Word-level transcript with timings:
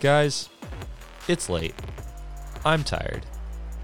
Guys, 0.00 0.48
it's 1.26 1.48
late. 1.48 1.74
I'm 2.64 2.84
tired. 2.84 3.26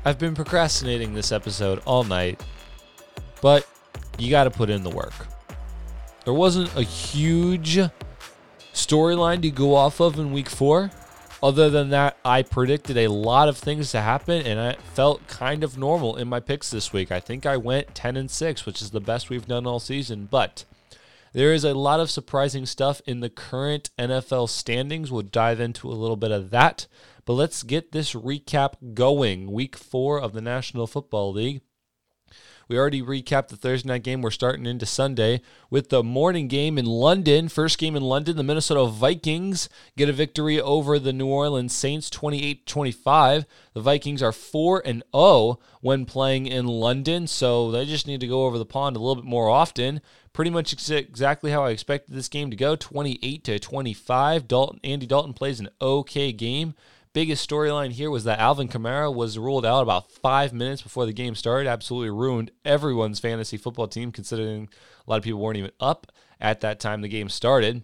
I've 0.04 0.18
been 0.18 0.36
procrastinating 0.36 1.12
this 1.12 1.32
episode 1.32 1.82
all 1.86 2.04
night, 2.04 2.40
but 3.42 3.66
you 4.16 4.30
got 4.30 4.44
to 4.44 4.50
put 4.50 4.70
in 4.70 4.84
the 4.84 4.90
work. 4.90 5.23
There 6.24 6.34
wasn't 6.34 6.74
a 6.74 6.82
huge 6.82 7.78
storyline 8.72 9.42
to 9.42 9.50
go 9.50 9.74
off 9.74 10.00
of 10.00 10.18
in 10.18 10.32
week 10.32 10.48
four. 10.48 10.90
Other 11.42 11.68
than 11.68 11.90
that, 11.90 12.16
I 12.24 12.40
predicted 12.40 12.96
a 12.96 13.08
lot 13.08 13.50
of 13.50 13.58
things 13.58 13.90
to 13.90 14.00
happen, 14.00 14.46
and 14.46 14.58
I 14.58 14.76
felt 14.94 15.26
kind 15.28 15.62
of 15.62 15.76
normal 15.76 16.16
in 16.16 16.26
my 16.26 16.40
picks 16.40 16.70
this 16.70 16.90
week. 16.90 17.12
I 17.12 17.20
think 17.20 17.44
I 17.44 17.58
went 17.58 17.94
10 17.94 18.16
and 18.16 18.30
6, 18.30 18.64
which 18.64 18.80
is 18.80 18.90
the 18.90 19.00
best 19.00 19.28
we've 19.28 19.46
done 19.46 19.66
all 19.66 19.78
season, 19.78 20.26
but 20.30 20.64
there 21.34 21.52
is 21.52 21.64
a 21.64 21.74
lot 21.74 22.00
of 22.00 22.10
surprising 22.10 22.64
stuff 22.64 23.02
in 23.06 23.20
the 23.20 23.28
current 23.28 23.90
NFL 23.98 24.48
standings. 24.48 25.12
We'll 25.12 25.22
dive 25.22 25.60
into 25.60 25.88
a 25.88 25.92
little 25.92 26.16
bit 26.16 26.30
of 26.30 26.50
that. 26.50 26.86
But 27.26 27.32
let's 27.34 27.62
get 27.62 27.92
this 27.92 28.14
recap 28.14 28.94
going. 28.94 29.50
Week 29.50 29.76
four 29.76 30.20
of 30.20 30.32
the 30.32 30.40
National 30.40 30.86
Football 30.86 31.32
League. 31.32 31.60
We 32.68 32.78
already 32.78 33.02
recapped 33.02 33.48
the 33.48 33.56
Thursday 33.56 33.88
night 33.88 34.02
game. 34.02 34.22
We're 34.22 34.30
starting 34.30 34.66
into 34.66 34.86
Sunday 34.86 35.42
with 35.70 35.90
the 35.90 36.02
morning 36.02 36.48
game 36.48 36.78
in 36.78 36.86
London. 36.86 37.48
First 37.48 37.78
game 37.78 37.96
in 37.96 38.02
London, 38.02 38.36
the 38.36 38.42
Minnesota 38.42 38.86
Vikings 38.86 39.68
get 39.96 40.08
a 40.08 40.12
victory 40.12 40.60
over 40.60 40.98
the 40.98 41.12
New 41.12 41.26
Orleans 41.26 41.74
Saints 41.74 42.08
28-25. 42.10 43.44
The 43.74 43.80
Vikings 43.80 44.22
are 44.22 44.32
4 44.32 44.82
and 44.84 45.02
0 45.14 45.58
when 45.80 46.06
playing 46.06 46.46
in 46.46 46.66
London, 46.66 47.26
so 47.26 47.70
they 47.70 47.84
just 47.84 48.06
need 48.06 48.20
to 48.20 48.26
go 48.26 48.46
over 48.46 48.58
the 48.58 48.64
pond 48.64 48.96
a 48.96 49.00
little 49.00 49.16
bit 49.16 49.24
more 49.24 49.48
often. 49.48 50.00
Pretty 50.32 50.50
much 50.50 50.72
exactly 50.90 51.50
how 51.50 51.64
I 51.64 51.70
expected 51.70 52.14
this 52.14 52.28
game 52.28 52.50
to 52.50 52.56
go, 52.56 52.74
28 52.76 53.44
to 53.44 53.58
25. 53.58 54.48
Dalton 54.48 54.80
Andy 54.82 55.06
Dalton 55.06 55.32
plays 55.32 55.60
an 55.60 55.68
okay 55.80 56.32
game 56.32 56.74
biggest 57.14 57.48
storyline 57.48 57.92
here 57.92 58.10
was 58.10 58.24
that 58.24 58.38
Alvin 58.38 58.68
Kamara 58.68 59.14
was 59.14 59.38
ruled 59.38 59.64
out 59.64 59.80
about 59.80 60.12
five 60.12 60.52
minutes 60.52 60.82
before 60.82 61.06
the 61.06 61.12
game 61.14 61.34
started. 61.34 61.68
Absolutely 61.68 62.10
ruined 62.10 62.50
everyone's 62.64 63.20
fantasy 63.20 63.56
football 63.56 63.88
team, 63.88 64.12
considering 64.12 64.68
a 65.06 65.10
lot 65.10 65.16
of 65.16 65.22
people 65.22 65.40
weren't 65.40 65.56
even 65.56 65.70
up 65.80 66.12
at 66.40 66.60
that 66.60 66.80
time 66.80 67.00
the 67.00 67.08
game 67.08 67.30
started. 67.30 67.82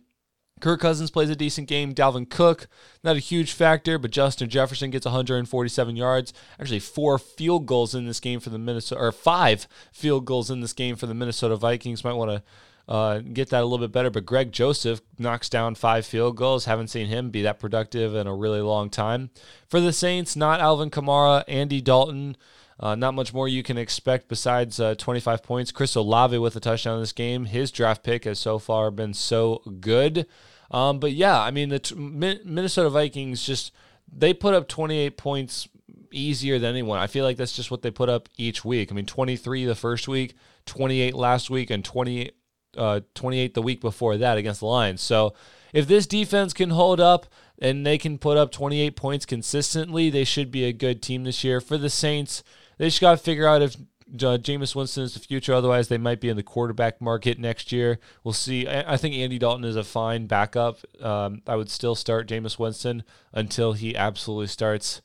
Kirk 0.61 0.81
Cousins 0.81 1.11
plays 1.11 1.31
a 1.31 1.37
decent 1.37 1.69
game. 1.69 1.95
Dalvin 1.95 2.29
Cook, 2.29 2.69
not 3.03 3.17
a 3.17 3.21
huge 3.21 3.53
factor, 3.53 3.99
but 3.99 4.11
Justin 4.11 4.51
Jefferson 4.51 4.91
gets 4.91 5.07
147 5.07 5.97
yards. 5.97 6.35
Actually, 6.61 6.81
four 6.81 7.19
field 7.19 7.65
goals 7.65 7.95
in 7.95 8.07
this 8.07 8.21
game 8.21 8.41
for 8.41 8.51
the 8.51 8.59
Minnesota, 8.59 9.01
or 9.01 9.13
five 9.13 9.67
field 9.91 10.27
goals 10.27 10.51
in 10.51 10.61
this 10.61 10.75
game 10.75 10.97
for 10.97 11.07
the 11.07 11.15
Minnesota 11.15 11.57
Vikings. 11.57 12.05
Might 12.05 12.13
want 12.13 12.31
to 12.31 12.43
uh, 12.91 13.21
get 13.21 13.51
that 13.51 13.63
a 13.63 13.65
little 13.65 13.79
bit 13.79 13.93
better. 13.93 14.11
But 14.11 14.27
Greg 14.27 14.51
Joseph 14.51 15.01
knocks 15.17 15.49
down 15.49 15.77
five 15.77 16.05
field 16.05 16.37
goals. 16.37 16.65
Haven't 16.65 16.89
seen 16.89 17.07
him 17.07 17.31
be 17.31 17.43
that 17.43 17.61
productive 17.61 18.17
in 18.17 18.27
a 18.27 18.35
really 18.35 18.61
long 18.61 18.91
time. 18.91 19.31
For 19.69 19.81
the 19.81 19.93
Saints, 19.93 20.35
not 20.35 20.61
Alvin 20.61 20.91
Kamara, 20.91 21.45
Andy 21.47 21.81
Dalton. 21.81 22.37
Uh, 22.81 22.95
not 22.97 23.15
much 23.15 23.33
more 23.33 23.47
you 23.47 23.63
can 23.63 23.79
expect 23.79 24.27
besides 24.27 24.81
uh, 24.81 24.95
25 24.97 25.43
points. 25.43 25.71
Chris 25.71 25.95
Olave 25.95 26.37
with 26.39 26.57
a 26.57 26.61
touchdown 26.61 26.95
in 26.95 27.01
this 27.01 27.13
game. 27.13 27.45
His 27.45 27.71
draft 27.71 28.03
pick 28.03 28.25
has 28.25 28.41
so 28.41 28.59
far 28.59 28.91
been 28.91 29.15
so 29.15 29.63
good. 29.81 30.27
Um, 30.71 30.99
but 30.99 31.13
yeah, 31.13 31.39
I 31.39 31.51
mean, 31.51 31.69
the 31.69 31.79
t- 31.79 31.95
Minnesota 31.95 32.91
Vikings 32.91 33.45
just, 33.45 33.73
they 34.11 34.33
put 34.33 34.55
up 34.55 34.67
28 34.67 35.17
points 35.17 35.69
easier 36.11 36.59
than 36.59 36.71
anyone. 36.71 36.99
I 36.99 37.07
feel 37.07 37.25
like 37.25 37.37
that's 37.37 37.55
just 37.55 37.71
what 37.71 37.83
they 37.83 37.91
put 37.91 38.09
up 38.09 38.29
each 38.37 38.65
week. 38.65 38.91
I 38.91 38.95
mean, 38.95 39.07
23 39.07 39.67
the 39.67 39.75
first 39.75 40.09
week, 40.09 40.35
28 40.67 41.15
last 41.15 41.51
week, 41.51 41.71
and 41.71 41.85
28 41.85 42.35
uh, 42.77 43.01
28 43.15 43.55
the 43.55 43.63
week 43.63 43.81
before 43.81 44.17
that 44.17 44.39
against 44.39 44.61
the 44.61 44.67
Lions. 44.67 45.01
So 45.01 45.35
if 45.73 45.87
this 45.87 46.07
defense 46.07 46.53
can 46.53 46.71
hold 46.71 47.01
up 47.01 47.27
and 47.59 47.87
they 47.87 47.99
can 47.99 48.19
put 48.19 48.37
up 48.37 48.51
28 48.53 48.97
points 48.97 49.27
consistently, 49.27 50.11
they 50.11 50.25
should 50.25 50.51
be 50.51 50.65
a 50.65 50.73
good 50.73 51.03
team 51.03 51.25
this 51.25 51.45
year. 51.45 51.61
For 51.61 51.79
the 51.79 51.91
Saints, 51.91 52.43
they 52.79 52.87
just 52.87 53.01
got 53.01 53.13
to 53.13 53.17
figure 53.17 53.47
out 53.47 53.63
if 53.63 53.77
uh, 54.15 54.39
Jameis 54.39 54.75
Winston 54.75 55.05
is 55.05 55.15
the 55.15 55.21
future. 55.21 55.55
Otherwise, 55.55 55.89
they 55.89 55.99
might 55.99 56.21
be 56.21 56.29
in 56.29 56.37
the 56.37 56.43
quarterback 56.43 57.01
market 57.01 57.39
next 57.39 57.73
year. 57.73 57.99
We'll 58.25 58.35
see. 58.35 58.67
I, 58.67 58.95
I 58.95 58.97
think 58.97 59.15
Andy 59.15 59.39
Dalton 59.39 59.65
is 59.65 59.77
a 59.77 59.85
fine 59.85 60.27
backup. 60.27 60.79
Um, 61.01 61.43
I 61.47 61.57
would 61.57 61.71
still 61.71 61.95
start 61.95 62.29
Jameis 62.29 62.59
Winston 62.59 63.05
until 63.33 63.75
he 63.75 63.95
absolutely 63.95 64.49
starts 64.49 65.03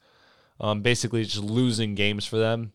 um, 0.59 0.81
basically 0.81 1.23
just 1.23 1.43
losing 1.43 1.95
games 1.95 2.25
for 2.25 2.37
them. 2.37 2.71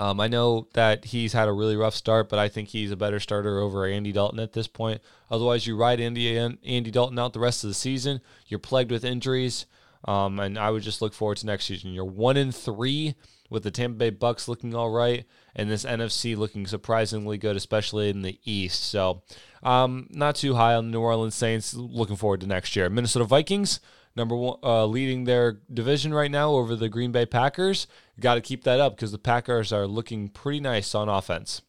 Um, 0.00 0.18
I 0.18 0.28
know 0.28 0.66
that 0.72 1.04
he's 1.04 1.34
had 1.34 1.46
a 1.46 1.52
really 1.52 1.76
rough 1.76 1.94
start, 1.94 2.30
but 2.30 2.38
I 2.38 2.48
think 2.48 2.68
he's 2.70 2.90
a 2.90 2.96
better 2.96 3.20
starter 3.20 3.58
over 3.58 3.84
Andy 3.84 4.12
Dalton 4.12 4.40
at 4.40 4.54
this 4.54 4.66
point. 4.66 5.02
Otherwise, 5.30 5.66
you 5.66 5.76
ride 5.76 6.00
Andy 6.00 6.38
Andy 6.38 6.90
Dalton 6.90 7.18
out 7.18 7.34
the 7.34 7.38
rest 7.38 7.64
of 7.64 7.68
the 7.68 7.74
season. 7.74 8.22
You're 8.46 8.60
plagued 8.60 8.90
with 8.90 9.04
injuries, 9.04 9.66
um, 10.06 10.40
and 10.40 10.58
I 10.58 10.70
would 10.70 10.82
just 10.82 11.02
look 11.02 11.12
forward 11.12 11.36
to 11.38 11.46
next 11.46 11.66
season. 11.66 11.92
You're 11.92 12.06
one 12.06 12.38
in 12.38 12.50
three 12.50 13.14
with 13.50 13.62
the 13.62 13.70
Tampa 13.70 13.98
Bay 13.98 14.08
Bucks 14.08 14.48
looking 14.48 14.74
all 14.74 14.88
right, 14.88 15.26
and 15.54 15.70
this 15.70 15.84
NFC 15.84 16.34
looking 16.34 16.66
surprisingly 16.66 17.36
good, 17.36 17.54
especially 17.54 18.08
in 18.08 18.22
the 18.22 18.38
East. 18.42 18.82
So, 18.82 19.22
um, 19.62 20.06
not 20.08 20.34
too 20.34 20.54
high 20.54 20.76
on 20.76 20.86
the 20.86 20.92
New 20.92 21.02
Orleans 21.02 21.34
Saints. 21.34 21.74
Looking 21.74 22.16
forward 22.16 22.40
to 22.40 22.46
next 22.46 22.74
year. 22.74 22.88
Minnesota 22.88 23.26
Vikings 23.26 23.80
number 24.16 24.36
one, 24.36 24.58
uh, 24.62 24.86
leading 24.86 25.24
their 25.24 25.60
division 25.72 26.12
right 26.12 26.30
now 26.30 26.52
over 26.52 26.76
the 26.76 26.88
Green 26.88 27.12
Bay 27.12 27.26
Packers. 27.26 27.86
Got 28.18 28.34
to 28.34 28.40
keep 28.40 28.64
that 28.64 28.80
up 28.80 28.96
because 28.96 29.12
the 29.12 29.18
Packers 29.18 29.72
are 29.72 29.86
looking 29.86 30.28
pretty 30.28 30.60
nice 30.60 30.94
on 30.94 31.08
offense. 31.08 31.62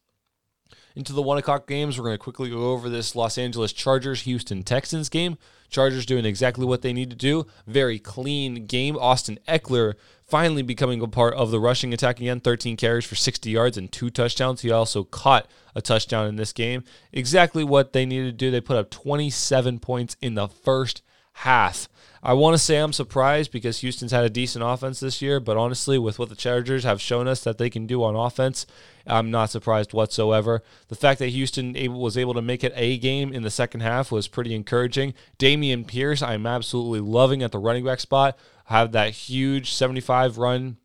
Into 0.94 1.14
the 1.14 1.22
one 1.22 1.38
o'clock 1.38 1.66
games, 1.66 1.98
we're 1.98 2.04
going 2.04 2.14
to 2.14 2.22
quickly 2.22 2.50
go 2.50 2.72
over 2.72 2.88
this 2.88 3.16
Los 3.16 3.38
Angeles 3.38 3.72
Chargers 3.72 4.22
Houston 4.22 4.62
Texans 4.62 5.08
game. 5.08 5.38
Chargers 5.70 6.04
doing 6.04 6.26
exactly 6.26 6.66
what 6.66 6.82
they 6.82 6.92
need 6.92 7.08
to 7.08 7.16
do. 7.16 7.46
Very 7.66 7.98
clean 7.98 8.66
game. 8.66 8.96
Austin 8.98 9.38
Ekeler 9.48 9.94
finally 10.22 10.60
becoming 10.60 11.00
a 11.00 11.08
part 11.08 11.32
of 11.32 11.50
the 11.50 11.60
rushing 11.60 11.94
attack 11.94 12.20
again. 12.20 12.40
13 12.40 12.76
carries 12.76 13.06
for 13.06 13.14
60 13.14 13.48
yards 13.50 13.78
and 13.78 13.90
two 13.90 14.10
touchdowns. 14.10 14.60
He 14.60 14.70
also 14.70 15.02
caught 15.02 15.46
a 15.74 15.80
touchdown 15.80 16.26
in 16.26 16.36
this 16.36 16.52
game. 16.52 16.84
Exactly 17.10 17.64
what 17.64 17.94
they 17.94 18.04
needed 18.04 18.26
to 18.26 18.32
do. 18.32 18.50
They 18.50 18.60
put 18.60 18.76
up 18.76 18.90
27 18.90 19.78
points 19.78 20.16
in 20.20 20.34
the 20.34 20.48
first 20.48 21.02
half. 21.32 21.88
I 22.24 22.34
want 22.34 22.54
to 22.54 22.58
say 22.58 22.76
I'm 22.76 22.92
surprised 22.92 23.50
because 23.50 23.80
Houston's 23.80 24.12
had 24.12 24.24
a 24.24 24.30
decent 24.30 24.64
offense 24.64 25.00
this 25.00 25.20
year, 25.20 25.40
but 25.40 25.56
honestly, 25.56 25.98
with 25.98 26.20
what 26.20 26.28
the 26.28 26.36
Chargers 26.36 26.84
have 26.84 27.00
shown 27.00 27.26
us 27.26 27.42
that 27.42 27.58
they 27.58 27.68
can 27.68 27.84
do 27.84 28.04
on 28.04 28.14
offense, 28.14 28.64
I'm 29.08 29.32
not 29.32 29.50
surprised 29.50 29.92
whatsoever. 29.92 30.62
The 30.86 30.94
fact 30.94 31.18
that 31.18 31.30
Houston 31.30 31.76
able, 31.76 32.00
was 32.00 32.16
able 32.16 32.34
to 32.34 32.42
make 32.42 32.62
it 32.62 32.72
a 32.76 32.96
game 32.98 33.32
in 33.32 33.42
the 33.42 33.50
second 33.50 33.80
half 33.80 34.12
was 34.12 34.28
pretty 34.28 34.54
encouraging. 34.54 35.14
Dameon 35.40 35.84
Pierce, 35.84 36.22
I'm 36.22 36.46
absolutely 36.46 37.00
loving 37.00 37.42
at 37.42 37.50
the 37.50 37.58
running 37.58 37.84
back 37.84 37.98
spot. 37.98 38.38
Have 38.66 38.92
that 38.92 39.10
huge 39.10 39.72
75 39.72 40.38
run 40.38 40.76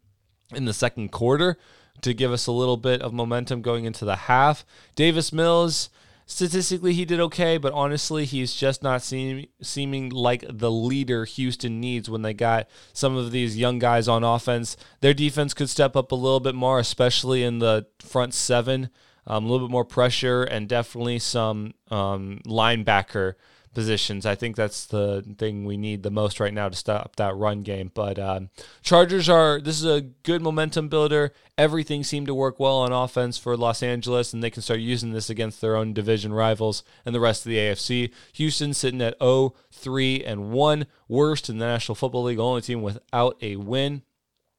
in 0.56 0.66
the 0.66 0.74
second 0.74 1.12
quarter 1.12 1.60
to 2.02 2.16
give 2.16 2.32
us 2.32 2.48
a 2.48 2.52
little 2.52 2.78
bit 2.78 3.02
of 3.02 3.14
momentum 3.14 3.62
going 3.62 3.86
into 3.86 4.06
the 4.06 4.16
half. 4.16 4.66
Davis 4.96 5.32
Mills 5.32 5.92
statistically 6.28 6.94
he 6.94 7.06
did 7.06 7.20
okay, 7.20 7.58
but 7.58 7.74
honestly, 7.74 8.26
he's 8.26 8.54
just 8.54 8.84
not 8.84 9.02
seem, 9.02 9.48
seeming 9.62 10.10
like 10.10 10.46
the 10.48 10.70
leader 10.70 11.26
Houston 11.26 11.80
needs 11.80 12.10
when 12.10 12.22
they 12.22 12.34
got 12.34 12.68
some 12.94 13.16
of 13.16 13.32
these 13.32 13.58
young 13.58 13.80
guys 13.80 14.08
on 14.08 14.24
offense. 14.24 14.78
Their 15.02 15.16
defense 15.16 15.56
could 15.56 15.70
step 15.70 15.96
up 15.96 16.12
a 16.12 16.16
little 16.16 16.42
bit 16.42 16.54
more, 16.54 16.78
especially 16.78 17.42
in 17.42 17.60
the 17.60 17.88
front 18.00 18.36
seven. 18.36 18.90
Um, 19.30 19.44
a 19.44 19.50
little 19.50 19.68
bit 19.68 19.72
more 19.72 19.84
pressure 19.84 20.44
and 20.44 20.70
definitely 20.70 21.20
some 21.20 21.74
um, 21.92 22.40
linebacker 22.46 23.34
positions. 23.78 24.26
I 24.26 24.34
think 24.34 24.56
that's 24.56 24.88
the 24.88 25.24
thing 25.38 25.64
we 25.64 25.78
need 25.78 26.02
the 26.02 26.10
most 26.10 26.40
right 26.40 26.52
now 26.52 26.68
to 26.68 26.76
stop 26.76 27.16
that 27.18 27.36
run 27.36 27.62
game. 27.62 27.92
But 27.94 28.18
um, 28.18 28.50
Chargers 28.82 29.30
are 29.30 29.62
this 29.62 29.78
is 29.78 29.86
a 29.86 30.02
good 30.02 30.42
momentum 30.42 30.88
builder. 30.90 31.32
Everything 31.60 32.04
seemed 32.04 32.26
to 32.26 32.34
work 32.34 32.60
well 32.60 32.78
on 32.78 32.92
offense 32.92 33.38
for 33.38 33.56
Los 33.56 33.84
Angeles, 33.84 34.34
and 34.34 34.42
they 34.42 34.50
can 34.50 34.64
start 34.64 34.80
using 34.80 35.12
this 35.12 35.30
against 35.30 35.62
their 35.62 35.76
own 35.76 35.94
division 35.94 36.34
rivals 36.34 36.82
and 37.06 37.14
the 37.14 37.20
rest 37.20 37.46
of 37.46 37.52
the 37.52 37.58
AFC. 37.58 38.12
Houston 38.34 38.74
sitting 38.74 39.00
at 39.00 39.16
0, 39.22 39.54
3, 39.72 40.24
and 40.24 40.50
1, 40.50 40.88
worst 41.08 41.48
in 41.48 41.60
the 41.60 41.68
National 41.68 41.94
Football 41.94 42.24
League, 42.24 42.40
only 42.40 42.62
team 42.64 42.82
without 42.82 43.38
a 43.44 43.58
win. 43.58 44.02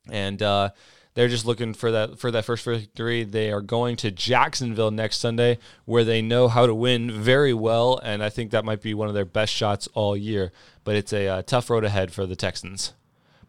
And 0.08 0.40
uh, 0.40 0.70
they're 1.18 1.26
just 1.26 1.46
looking 1.46 1.74
for 1.74 1.90
that 1.90 2.16
for 2.20 2.30
that 2.30 2.44
first 2.44 2.64
victory. 2.64 3.24
They 3.24 3.50
are 3.50 3.60
going 3.60 3.96
to 3.96 4.12
Jacksonville 4.12 4.92
next 4.92 5.18
Sunday, 5.18 5.58
where 5.84 6.04
they 6.04 6.22
know 6.22 6.46
how 6.46 6.64
to 6.64 6.72
win 6.72 7.10
very 7.10 7.52
well, 7.52 7.98
and 8.04 8.22
I 8.22 8.28
think 8.28 8.52
that 8.52 8.64
might 8.64 8.80
be 8.80 8.94
one 8.94 9.08
of 9.08 9.14
their 9.14 9.24
best 9.24 9.52
shots 9.52 9.88
all 9.94 10.16
year. 10.16 10.52
But 10.84 10.94
it's 10.94 11.12
a 11.12 11.26
uh, 11.26 11.42
tough 11.42 11.70
road 11.70 11.82
ahead 11.82 12.12
for 12.12 12.24
the 12.24 12.36
Texans. 12.36 12.92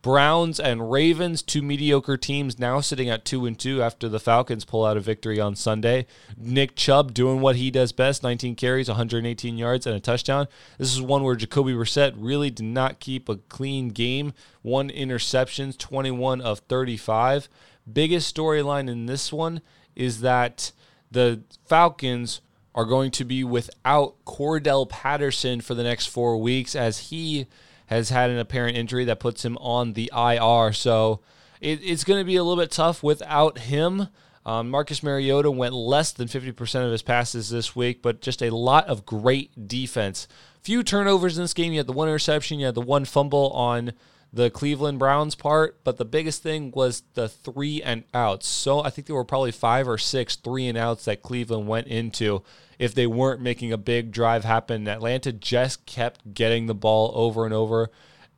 Browns 0.02 0.62
and 0.62 0.90
Ravens, 0.90 1.42
two 1.42 1.62
mediocre 1.62 2.16
teams 2.16 2.58
now 2.58 2.80
sitting 2.80 3.10
at 3.10 3.26
2 3.26 3.46
and 3.46 3.60
2 3.60 3.84
after 3.84 4.08
the 4.08 4.20
Falcons 4.20 4.64
pull 4.64 4.86
out 4.86 4.96
a 4.96 5.02
victory 5.02 5.40
on 5.42 5.56
Sunday. 5.56 6.06
Nick 6.38 6.76
Chubb 6.76 7.14
doing 7.14 7.42
what 7.42 7.58
he 7.58 7.70
does 7.70 7.92
best, 7.92 8.24
19 8.24 8.56
carries, 8.56 8.88
118 8.88 9.58
yards 9.58 9.86
and 9.86 9.96
a 9.96 10.00
touchdown. 10.00 10.48
This 10.78 10.94
is 10.94 11.02
one 11.02 11.24
where 11.24 11.36
Jacoby 11.36 11.74
Brissett 11.74 12.14
really 12.18 12.50
did 12.50 12.66
not 12.66 13.02
keep 13.02 13.28
a 13.28 13.36
clean 13.36 13.90
game. 13.90 14.34
One 14.62 14.90
interceptions, 14.90 15.78
21 15.78 16.40
of 16.40 16.60
35. 16.60 17.50
Biggest 17.92 18.34
storyline 18.34 18.90
in 18.90 19.06
this 19.06 19.34
one 19.34 19.62
is 19.96 20.22
that 20.22 20.72
the 21.12 21.42
Falcons 21.66 22.40
are 22.74 22.86
going 22.86 23.12
to 23.12 23.26
be 23.26 23.44
without 23.44 24.16
Cordarrelle 24.26 24.88
Patterson 24.88 25.60
for 25.60 25.74
the 25.74 25.84
next 25.84 26.06
4 26.06 26.38
weeks 26.38 26.74
as 26.76 27.10
he 27.10 27.48
has 27.90 28.10
had 28.10 28.30
an 28.30 28.38
apparent 28.38 28.78
injury 28.78 29.04
that 29.06 29.20
puts 29.20 29.44
him 29.44 29.58
on 29.58 29.94
the 29.94 30.12
IR. 30.16 30.72
So 30.74 31.22
it, 31.60 31.80
it's 31.84 32.04
going 32.04 32.20
to 32.20 32.26
be 32.26 32.36
a 32.36 32.44
little 32.44 32.62
bit 32.62 32.70
tough 32.70 33.02
without 33.02 33.58
him. 33.58 34.10
Um, 34.46 34.70
Marcus 34.70 35.02
Mariota 35.02 35.50
went 35.50 35.74
less 35.74 36.12
than 36.12 36.28
50% 36.28 36.86
of 36.86 36.92
his 36.92 37.02
passes 37.02 37.50
this 37.50 37.76
week, 37.76 38.04
but 38.04 38.22
just 38.22 38.44
a 38.44 38.56
lot 38.56 38.86
of 38.86 39.08
great 39.08 39.68
defense. 39.68 40.28
Few 40.62 40.84
turnovers 40.84 41.36
in 41.36 41.44
this 41.44 41.56
game. 41.56 41.74
You 41.74 41.80
had 41.80 41.88
the 41.88 41.94
one 41.94 42.08
interception, 42.08 42.60
you 42.60 42.68
had 42.68 42.76
the 42.76 42.82
one 42.82 43.06
fumble 43.06 43.50
on 43.52 43.94
the 44.32 44.50
Cleveland 44.50 45.00
Browns 45.00 45.34
part, 45.36 45.84
but 45.84 45.98
the 45.98 46.06
biggest 46.06 46.44
thing 46.44 46.72
was 46.72 47.04
the 47.16 47.28
three 47.28 47.82
and 47.82 48.04
outs. 48.14 48.48
So 48.48 48.84
I 48.84 48.90
think 48.90 49.08
there 49.08 49.16
were 49.16 49.26
probably 49.26 49.52
five 49.52 49.88
or 49.88 49.98
six 49.98 50.36
three 50.36 50.68
and 50.68 50.78
outs 50.78 51.06
that 51.06 51.24
Cleveland 51.24 51.68
went 51.68 51.88
into 51.88 52.44
if 52.78 52.94
they 52.94 53.08
weren't 53.08 53.42
making 53.42 53.74
a 53.74 53.78
big 53.78 54.12
drive 54.12 54.44
happen. 54.46 54.88
Atlanta 54.88 55.32
just 55.32 55.86
kept 55.86 56.34
getting 56.34 56.68
the 56.68 56.76
ball 56.76 57.12
over 57.16 57.44
and 57.46 57.54
over, 57.54 57.90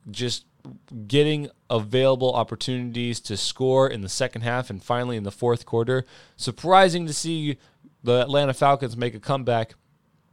just 0.09 0.45
getting 1.07 1.49
available 1.69 2.33
opportunities 2.33 3.19
to 3.19 3.35
score 3.35 3.87
in 3.87 4.01
the 4.01 4.09
second 4.09 4.41
half 4.41 4.69
and 4.69 4.83
finally 4.83 5.17
in 5.17 5.23
the 5.23 5.31
fourth 5.31 5.65
quarter. 5.65 6.05
Surprising 6.37 7.05
to 7.07 7.13
see 7.13 7.57
the 8.03 8.21
Atlanta 8.21 8.53
Falcons 8.53 8.95
make 8.95 9.13
a 9.13 9.19
comeback. 9.19 9.75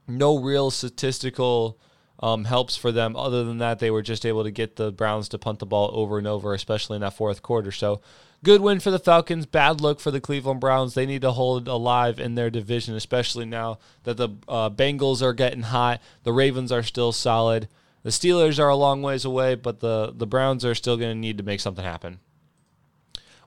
No 0.07 0.39
real 0.39 0.71
statistical 0.71 1.79
um, 2.21 2.45
helps 2.45 2.77
for 2.77 2.93
them. 2.93 3.17
Other 3.17 3.45
than 3.45 3.59
that, 3.59 3.79
they 3.79 3.91
were 3.91 4.03
just 4.03 4.27
able 4.27 4.45
to 4.45 4.51
get 4.51 4.77
the 4.77 4.91
Browns 4.91 5.29
to 5.31 5.39
punt 5.39 5.59
the 5.59 5.67
ball 5.67 5.91
over 5.93 6.19
and 6.19 6.27
over, 6.27 6.55
especially 6.55 6.97
in 6.97 7.03
that 7.03 7.15
fourth 7.15 7.43
quarter. 7.43 7.71
So, 7.71 8.01
good 8.43 8.61
win 8.61 8.81
for 8.81 8.91
the 8.91 8.99
Falcons. 8.99 9.47
Bad 9.47 9.81
look 9.81 10.01
for 10.01 10.11
the 10.11 10.21
Cleveland 10.21 10.61
Browns. 10.61 10.95
They 10.95 11.07
need 11.07 11.23
to 11.23 11.33
hold 11.33 11.69
alive 11.69 12.19
in 12.19 12.35
their 12.35 12.51
division, 12.51 12.95
especially 12.95 13.45
now 13.45 13.79
that 14.05 14.17
the 14.17 14.31
uh, 14.49 14.71
Bengals 14.71 15.23
are 15.23 15.33
getting 15.33 15.63
hot. 15.63 16.01
The 16.25 16.33
Ravens 16.33 16.73
are 16.73 16.83
still 16.83 17.13
solid. 17.13 17.69
The 18.03 18.11
Steelers 18.11 18.59
are 18.59 18.69
a 18.69 18.77
long 18.77 19.03
ways 19.03 19.25
away, 19.25 19.55
but 19.55 19.81
the, 19.81 20.13
the 20.15 20.27
Browns 20.27 20.65
are 20.65 20.75
still 20.75 20.97
going 20.97 21.15
to 21.15 21.19
need 21.19 21.39
to 21.39 21.45
make 21.45 21.61
something 21.61 21.85
happen. 21.85 22.21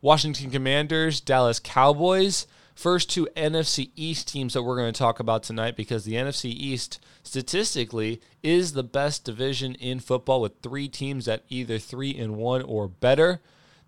Washington 0.01 0.49
Commanders, 0.49 1.21
Dallas 1.21 1.59
Cowboys 1.59 2.47
first 2.75 3.09
two 3.09 3.27
NFC 3.35 3.91
East 3.95 4.27
teams 4.27 4.53
that 4.53 4.63
we're 4.63 4.77
going 4.77 4.91
to 4.91 4.97
talk 4.97 5.19
about 5.19 5.43
tonight 5.43 5.75
because 5.75 6.03
the 6.03 6.13
NFC 6.13 6.45
East 6.45 6.99
statistically 7.23 8.21
is 8.41 8.73
the 8.73 8.83
best 8.83 9.23
division 9.23 9.75
in 9.75 9.99
football 9.99 10.41
with 10.41 10.61
three 10.61 10.87
teams 10.87 11.27
at 11.27 11.43
either 11.49 11.77
3 11.77 12.17
and 12.17 12.37
1 12.37 12.61
or 12.63 12.87
better. 12.87 13.41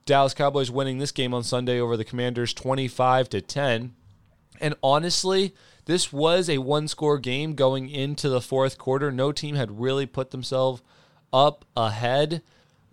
Dallas 0.06 0.34
Cowboys 0.34 0.70
winning 0.70 0.98
this 0.98 1.12
game 1.12 1.34
on 1.34 1.44
Sunday 1.44 1.80
over 1.80 1.96
the 1.96 2.04
Commanders 2.04 2.54
25 2.54 3.30
to 3.30 3.42
10. 3.42 3.94
And 4.60 4.76
honestly, 4.84 5.54
this 5.86 6.14
was 6.14 6.50
a 6.50 6.60
one-score 6.60 7.18
game 7.18 7.56
going 7.56 7.90
into 7.90 8.30
the 8.30 8.42
fourth 8.42 8.78
quarter. 8.78 9.12
No 9.12 9.32
team 9.32 9.56
had 9.56 9.80
really 9.80 10.06
put 10.06 10.32
themselves 10.32 10.82
up 11.32 11.66
ahead. 11.76 12.42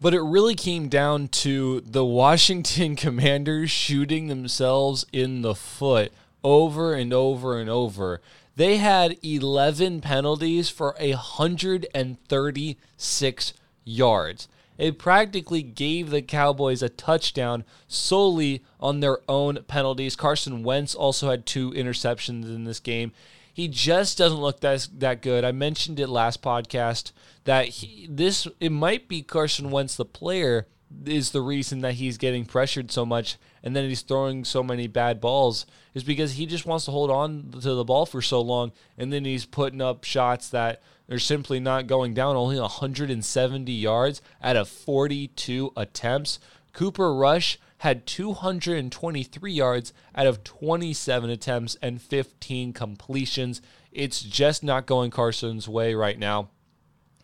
But 0.01 0.15
it 0.15 0.23
really 0.23 0.55
came 0.55 0.89
down 0.89 1.29
to 1.29 1.83
the 1.83 2.05
Washington 2.05 2.97
Commanders 2.97 3.71
shooting 3.71 4.27
themselves 4.29 5.05
in 5.13 5.43
the 5.43 5.55
foot 5.55 6.11
over 6.43 6.95
and 6.95 7.13
over 7.13 7.61
and 7.61 7.69
over. 7.69 8.23
They 8.57 8.79
had 8.79 9.19
11 9.23 10.01
penalties 10.01 10.71
for 10.71 10.97
136 10.99 13.53
yards. 13.85 14.49
It 14.79 14.99
practically 14.99 15.63
gave 15.63 16.09
the 16.09 16.23
Cowboys 16.23 16.83
a 16.83 16.89
touchdown 16.89 17.65
solely 17.87 18.65
on 18.81 19.01
their 19.01 19.19
own 19.29 19.59
penalties. 19.69 20.17
Carson 20.17 20.63
Wentz 20.63 20.95
also 20.95 21.29
had 21.29 21.45
two 21.45 21.73
interceptions 21.73 22.45
in 22.45 22.65
this 22.65 22.81
game. 22.81 23.13
He 23.61 23.69
just 23.69 24.17
doesn't 24.17 24.41
look 24.41 24.61
that 24.61 24.89
that 25.01 25.21
good. 25.21 25.45
I 25.45 25.53
mentioned 25.53 26.01
it 26.01 26.07
last 26.07 26.41
podcast 26.41 27.13
that 27.45 27.67
he, 27.67 28.07
this 28.09 28.49
it 28.59 28.73
might 28.73 29.07
be 29.07 29.21
Carson 29.21 29.71
Wentz 29.71 29.97
the 29.97 30.07
player 30.07 30.67
is 31.05 31.33
the 31.33 31.43
reason 31.43 31.83
that 31.83 31.97
he's 31.97 32.17
getting 32.17 32.47
pressured 32.47 32.91
so 32.91 33.05
much 33.05 33.37
and 33.63 33.77
then 33.77 33.87
he's 33.87 34.01
throwing 34.01 34.47
so 34.47 34.63
many 34.63 34.87
bad 34.87 35.21
balls 35.21 35.67
is 35.93 36.03
because 36.03 36.33
he 36.33 36.47
just 36.47 36.65
wants 36.65 36.87
to 36.87 36.91
hold 36.91 37.11
on 37.11 37.51
to 37.61 37.75
the 37.75 37.85
ball 37.85 38.07
for 38.07 38.23
so 38.23 38.41
long 38.41 38.73
and 38.97 39.13
then 39.13 39.27
he's 39.27 39.45
putting 39.45 39.83
up 39.83 40.05
shots 40.05 40.49
that 40.49 40.81
are 41.11 41.19
simply 41.19 41.61
not 41.61 41.87
going 41.87 42.15
down 42.15 42.37
only 42.37 42.59
170 42.59 43.71
yards 43.71 44.23
out 44.43 44.57
of 44.57 44.71
42 44.71 45.71
attempts. 45.77 46.39
Cooper 46.73 47.15
Rush 47.15 47.59
had 47.81 48.07
223 48.07 49.53
yards 49.53 49.95
out 50.15 50.27
of 50.27 50.45
27 50.45 51.31
attempts 51.31 51.77
and 51.81 52.01
15 52.01 52.75
completions. 52.75 53.63
It's 53.91 54.21
just 54.21 54.63
not 54.63 54.85
going 54.85 55.11
Carson's 55.11 55.67
way 55.67 55.95
right 55.95 56.19
now. 56.19 56.51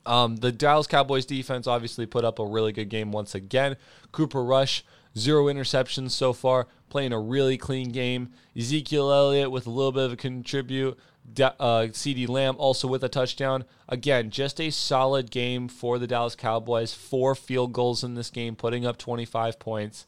Um, 0.07 0.37
the 0.37 0.53
Dallas 0.53 0.87
Cowboys 0.87 1.27
defense 1.27 1.67
obviously 1.67 2.07
put 2.07 2.25
up 2.25 2.39
a 2.39 2.47
really 2.47 2.73
good 2.73 2.89
game 2.89 3.13
once 3.13 3.35
again. 3.35 3.77
Cooper 4.13 4.43
Rush, 4.43 4.83
zero 5.19 5.45
interceptions 5.47 6.13
so 6.13 6.33
far, 6.33 6.69
playing 6.89 7.13
a 7.13 7.21
really 7.21 7.59
clean 7.59 7.91
game. 7.91 8.31
Ezekiel 8.57 9.13
Elliott 9.13 9.51
with 9.51 9.67
a 9.67 9.71
little 9.71 9.93
bit 9.93 10.05
of 10.05 10.13
a 10.13 10.17
contribute. 10.17 10.99
Uh, 11.39 11.89
CeeDee 11.91 12.29
Lamb 12.31 12.55
also 12.57 12.89
with 12.89 13.05
a 13.05 13.11
touchdown. 13.11 13.65
Again, 13.91 14.31
just 14.31 14.59
a 14.59 14.71
solid 14.71 15.31
game 15.31 15.69
for 15.69 15.99
the 15.99 16.07
Dallas 16.07 16.35
Cowboys. 16.35 16.95
Four 16.95 17.35
field 17.35 17.75
goals 17.75 18.03
in 18.03 18.15
this 18.15 18.31
game, 18.31 18.57
putting 18.57 18.87
up 18.87 18.97
25 18.97 19.59
points. 19.59 20.07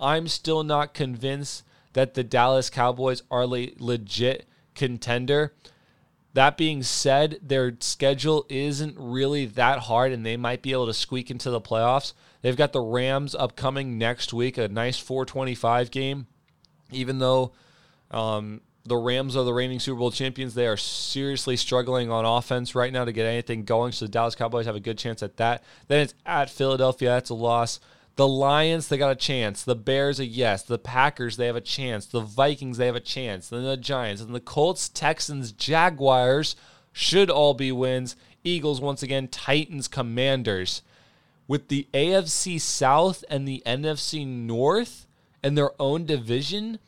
I'm 0.00 0.28
still 0.28 0.62
not 0.62 0.94
convinced 0.94 1.64
that 1.92 2.14
the 2.14 2.24
Dallas 2.24 2.70
Cowboys 2.70 3.22
are 3.30 3.42
a 3.42 3.72
legit 3.78 4.46
contender. 4.74 5.54
That 6.34 6.56
being 6.56 6.82
said, 6.82 7.38
their 7.42 7.74
schedule 7.80 8.46
isn't 8.48 8.94
really 8.96 9.46
that 9.46 9.80
hard 9.80 10.12
and 10.12 10.24
they 10.24 10.36
might 10.36 10.62
be 10.62 10.72
able 10.72 10.86
to 10.86 10.94
squeak 10.94 11.30
into 11.30 11.50
the 11.50 11.60
playoffs. 11.60 12.12
They've 12.42 12.56
got 12.56 12.72
the 12.72 12.80
Rams 12.80 13.34
upcoming 13.34 13.98
next 13.98 14.32
week, 14.32 14.58
a 14.58 14.68
nice 14.68 14.98
425 14.98 15.90
game. 15.90 16.26
Even 16.92 17.18
though 17.18 17.52
um, 18.10 18.60
the 18.84 18.96
Rams 18.96 19.36
are 19.36 19.44
the 19.44 19.52
reigning 19.52 19.80
Super 19.80 19.98
Bowl 19.98 20.10
champions, 20.10 20.54
they 20.54 20.66
are 20.66 20.76
seriously 20.76 21.56
struggling 21.56 22.10
on 22.10 22.24
offense 22.24 22.74
right 22.74 22.92
now 22.92 23.04
to 23.04 23.12
get 23.12 23.26
anything 23.26 23.64
going. 23.64 23.92
So 23.92 24.04
the 24.04 24.10
Dallas 24.10 24.34
Cowboys 24.34 24.66
have 24.66 24.76
a 24.76 24.80
good 24.80 24.98
chance 24.98 25.22
at 25.22 25.38
that. 25.38 25.64
Then 25.88 26.00
it's 26.00 26.14
at 26.24 26.50
Philadelphia. 26.50 27.08
That's 27.08 27.30
a 27.30 27.34
loss. 27.34 27.80
The 28.18 28.26
Lions, 28.26 28.88
they 28.88 28.98
got 28.98 29.12
a 29.12 29.14
chance. 29.14 29.62
The 29.62 29.76
Bears, 29.76 30.18
a 30.18 30.26
yes. 30.26 30.64
The 30.64 30.76
Packers, 30.76 31.36
they 31.36 31.46
have 31.46 31.54
a 31.54 31.60
chance. 31.60 32.04
The 32.04 32.20
Vikings, 32.20 32.76
they 32.76 32.86
have 32.86 32.96
a 32.96 33.00
chance. 33.00 33.48
Then 33.48 33.62
the 33.62 33.76
Giants 33.76 34.20
and 34.20 34.34
the 34.34 34.40
Colts, 34.40 34.88
Texans, 34.88 35.52
Jaguars 35.52 36.56
should 36.92 37.30
all 37.30 37.54
be 37.54 37.70
wins. 37.70 38.16
Eagles, 38.42 38.80
once 38.80 39.04
again, 39.04 39.28
Titans, 39.28 39.86
Commanders. 39.86 40.82
With 41.46 41.68
the 41.68 41.86
AFC 41.94 42.60
South 42.60 43.22
and 43.30 43.46
the 43.46 43.62
NFC 43.64 44.26
North 44.26 45.06
and 45.40 45.56
their 45.56 45.80
own 45.80 46.04
division, 46.04 46.80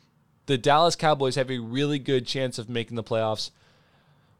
the 0.47 0.57
Dallas 0.57 0.97
Cowboys 0.97 1.35
have 1.35 1.49
a 1.49 1.59
really 1.59 1.97
good 1.97 2.27
chance 2.27 2.59
of 2.59 2.67
making 2.67 2.97
the 2.97 3.05
playoffs. 3.05 3.51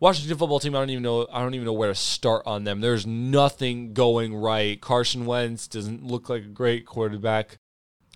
Washington 0.01 0.35
football 0.35 0.59
team, 0.59 0.75
I 0.75 0.79
don't 0.79 0.89
even 0.89 1.03
know. 1.03 1.27
I 1.31 1.43
don't 1.43 1.53
even 1.53 1.65
know 1.65 1.73
where 1.73 1.89
to 1.89 1.95
start 1.95 2.41
on 2.47 2.63
them. 2.63 2.81
There's 2.81 3.05
nothing 3.05 3.93
going 3.93 4.33
right. 4.33 4.81
Carson 4.81 5.27
Wentz 5.27 5.67
doesn't 5.67 6.03
look 6.03 6.27
like 6.27 6.41
a 6.41 6.47
great 6.47 6.87
quarterback. 6.87 7.59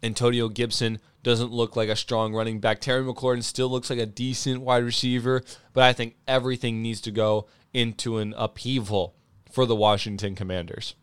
Antonio 0.02 0.50
Gibson 0.50 1.00
doesn't 1.22 1.52
look 1.52 1.76
like 1.76 1.88
a 1.88 1.96
strong 1.96 2.34
running 2.34 2.60
back. 2.60 2.82
Terry 2.82 3.04
McLaurin 3.04 3.44
still 3.44 3.70
looks 3.70 3.92
like 3.92 4.00
a 4.00 4.08
decent 4.08 4.62
wide 4.62 4.84
receiver, 4.84 5.44
but 5.74 5.84
I 5.84 5.94
think 5.94 6.16
everything 6.28 6.82
needs 6.82 7.02
to 7.02 7.12
go 7.12 7.46
into 7.72 8.18
an 8.18 8.34
upheaval 8.36 9.16
for 9.52 9.68
the 9.68 9.76
Washington 9.76 10.34
Commanders. 10.34 10.96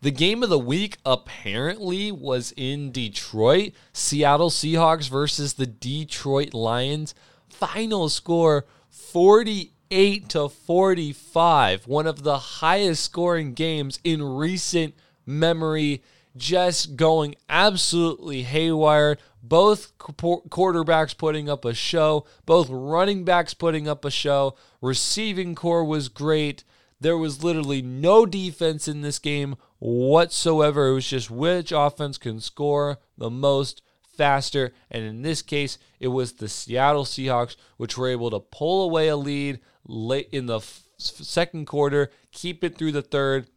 The 0.00 0.10
game 0.10 0.42
of 0.42 0.48
the 0.48 0.58
week 0.58 0.96
apparently 1.04 2.10
was 2.10 2.54
in 2.56 2.92
Detroit. 2.92 3.72
Seattle 3.92 4.48
Seahawks 4.48 5.10
versus 5.10 5.52
the 5.52 5.66
Detroit 5.66 6.54
Lions. 6.54 7.14
Final 7.50 8.08
score 8.08 8.64
48 9.12 10.28
to 10.28 10.48
45, 10.48 11.86
one 11.88 12.06
of 12.06 12.22
the 12.22 12.38
highest 12.38 13.04
scoring 13.04 13.54
games 13.54 13.98
in 14.04 14.22
recent 14.22 14.94
memory, 15.26 16.04
just 16.36 16.94
going 16.94 17.34
absolutely 17.48 18.42
haywire. 18.42 19.18
Both 19.42 19.98
quarterbacks 19.98 21.16
putting 21.16 21.48
up 21.48 21.64
a 21.64 21.74
show, 21.74 22.24
both 22.46 22.68
running 22.70 23.24
backs 23.24 23.52
putting 23.52 23.88
up 23.88 24.04
a 24.04 24.10
show. 24.10 24.54
Receiving 24.80 25.56
corps 25.56 25.84
was 25.84 26.08
great. 26.08 26.62
There 27.00 27.18
was 27.18 27.42
literally 27.42 27.82
no 27.82 28.26
defense 28.26 28.86
in 28.86 29.00
this 29.00 29.18
game 29.18 29.56
whatsoever. 29.80 30.88
It 30.88 30.94
was 30.94 31.08
just 31.08 31.30
which 31.30 31.72
offense 31.72 32.16
can 32.16 32.40
score 32.40 32.98
the 33.18 33.30
most 33.30 33.82
faster. 34.20 34.74
And 34.90 35.02
in 35.02 35.22
this 35.22 35.40
case, 35.40 35.78
it 35.98 36.08
was 36.08 36.34
the 36.34 36.48
Seattle 36.48 37.06
Seahawks, 37.06 37.56
which 37.78 37.96
were 37.96 38.08
able 38.08 38.28
to 38.28 38.38
pull 38.38 38.84
away 38.84 39.08
a 39.08 39.16
lead 39.16 39.60
late 39.88 40.28
in 40.30 40.44
the 40.44 40.58
f- 40.58 40.82
second 40.98 41.66
quarter, 41.66 42.10
keep 42.30 42.62
it 42.62 42.76
through 42.76 42.92
the 42.92 43.00
third, 43.00 43.48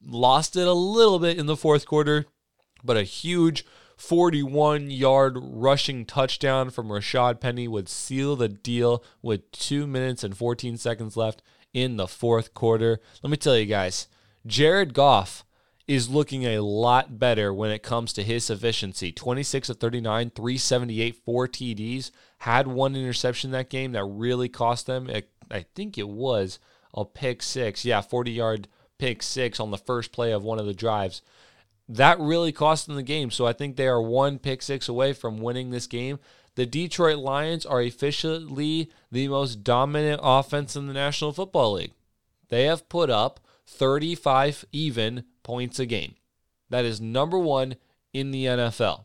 lost 0.00 0.54
it 0.54 0.68
a 0.68 0.72
little 0.72 1.18
bit 1.18 1.38
in 1.40 1.46
the 1.46 1.56
fourth 1.56 1.86
quarter, 1.86 2.26
but 2.84 2.96
a 2.96 3.02
huge 3.02 3.64
41 3.96 4.92
yard 4.92 5.36
rushing 5.36 6.06
touchdown 6.06 6.70
from 6.70 6.86
Rashad 6.86 7.40
Penny 7.40 7.66
would 7.66 7.88
seal 7.88 8.36
the 8.36 8.48
deal 8.48 9.02
with 9.22 9.50
two 9.50 9.88
minutes 9.88 10.22
and 10.22 10.36
14 10.36 10.76
seconds 10.76 11.16
left 11.16 11.42
in 11.74 11.96
the 11.96 12.06
fourth 12.06 12.54
quarter. 12.54 13.00
Let 13.24 13.30
me 13.30 13.36
tell 13.36 13.58
you 13.58 13.66
guys, 13.66 14.06
Jared 14.46 14.94
Goff 14.94 15.44
is 15.90 16.08
looking 16.08 16.44
a 16.44 16.60
lot 16.60 17.18
better 17.18 17.52
when 17.52 17.72
it 17.72 17.82
comes 17.82 18.12
to 18.12 18.22
his 18.22 18.48
efficiency. 18.48 19.10
26 19.10 19.70
of 19.70 19.78
39, 19.78 20.30
378, 20.30 21.16
four 21.16 21.48
TDs. 21.48 22.12
Had 22.38 22.68
one 22.68 22.94
interception 22.94 23.50
that 23.50 23.70
game 23.70 23.90
that 23.90 24.04
really 24.04 24.48
cost 24.48 24.86
them. 24.86 25.10
I 25.50 25.66
think 25.74 25.98
it 25.98 26.08
was 26.08 26.60
a 26.94 27.04
pick 27.04 27.42
six. 27.42 27.84
Yeah, 27.84 28.02
40 28.02 28.30
yard 28.30 28.68
pick 28.98 29.20
six 29.20 29.58
on 29.58 29.72
the 29.72 29.78
first 29.78 30.12
play 30.12 30.30
of 30.30 30.44
one 30.44 30.60
of 30.60 30.66
the 30.66 30.74
drives. 30.74 31.22
That 31.88 32.20
really 32.20 32.52
cost 32.52 32.86
them 32.86 32.94
the 32.94 33.02
game. 33.02 33.32
So 33.32 33.44
I 33.48 33.52
think 33.52 33.74
they 33.74 33.88
are 33.88 34.00
one 34.00 34.38
pick 34.38 34.62
six 34.62 34.88
away 34.88 35.12
from 35.12 35.40
winning 35.40 35.70
this 35.70 35.88
game. 35.88 36.20
The 36.54 36.66
Detroit 36.66 37.18
Lions 37.18 37.66
are 37.66 37.82
officially 37.82 38.92
the 39.10 39.26
most 39.26 39.64
dominant 39.64 40.20
offense 40.22 40.76
in 40.76 40.86
the 40.86 40.94
National 40.94 41.32
Football 41.32 41.72
League. 41.72 41.94
They 42.48 42.66
have 42.66 42.88
put 42.88 43.10
up 43.10 43.40
35 43.66 44.64
even 44.70 45.24
points 45.42 45.78
a 45.78 45.86
game. 45.86 46.14
That 46.68 46.84
is 46.84 47.00
number 47.00 47.38
one 47.38 47.76
in 48.12 48.30
the 48.30 48.46
NFL. 48.46 49.04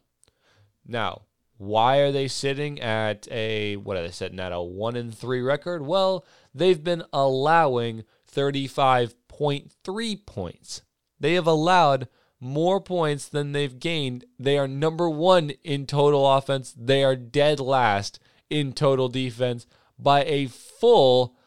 Now, 0.86 1.24
why 1.58 1.98
are 1.98 2.12
they 2.12 2.28
sitting 2.28 2.80
at 2.82 3.28
a 3.32 3.78
what 3.78 3.98
are 3.98 4.04
they 4.04 4.12
sitting 4.12 4.40
at 4.40 4.52
a 4.52 4.62
one 4.62 4.96
and 4.96 5.16
three 5.18 5.42
record? 5.42 5.86
Well, 5.86 6.26
they've 6.54 6.84
been 6.84 7.04
allowing 7.14 8.04
35.3 8.32 10.26
points. 10.26 10.82
They 11.20 11.34
have 11.34 11.48
allowed 11.48 12.08
more 12.40 12.82
points 12.82 13.28
than 13.30 13.54
they've 13.54 13.80
gained. 13.80 14.26
They 14.38 14.58
are 14.58 14.68
number 14.68 15.10
one 15.10 15.52
in 15.64 15.86
total 15.86 16.30
offense. 16.30 16.76
They 16.78 17.04
are 17.04 17.16
dead 17.16 17.60
last 17.60 18.20
in 18.50 18.74
total 18.74 19.08
defense 19.08 19.66
by 19.98 20.24
a 20.26 20.48
full 20.48 21.38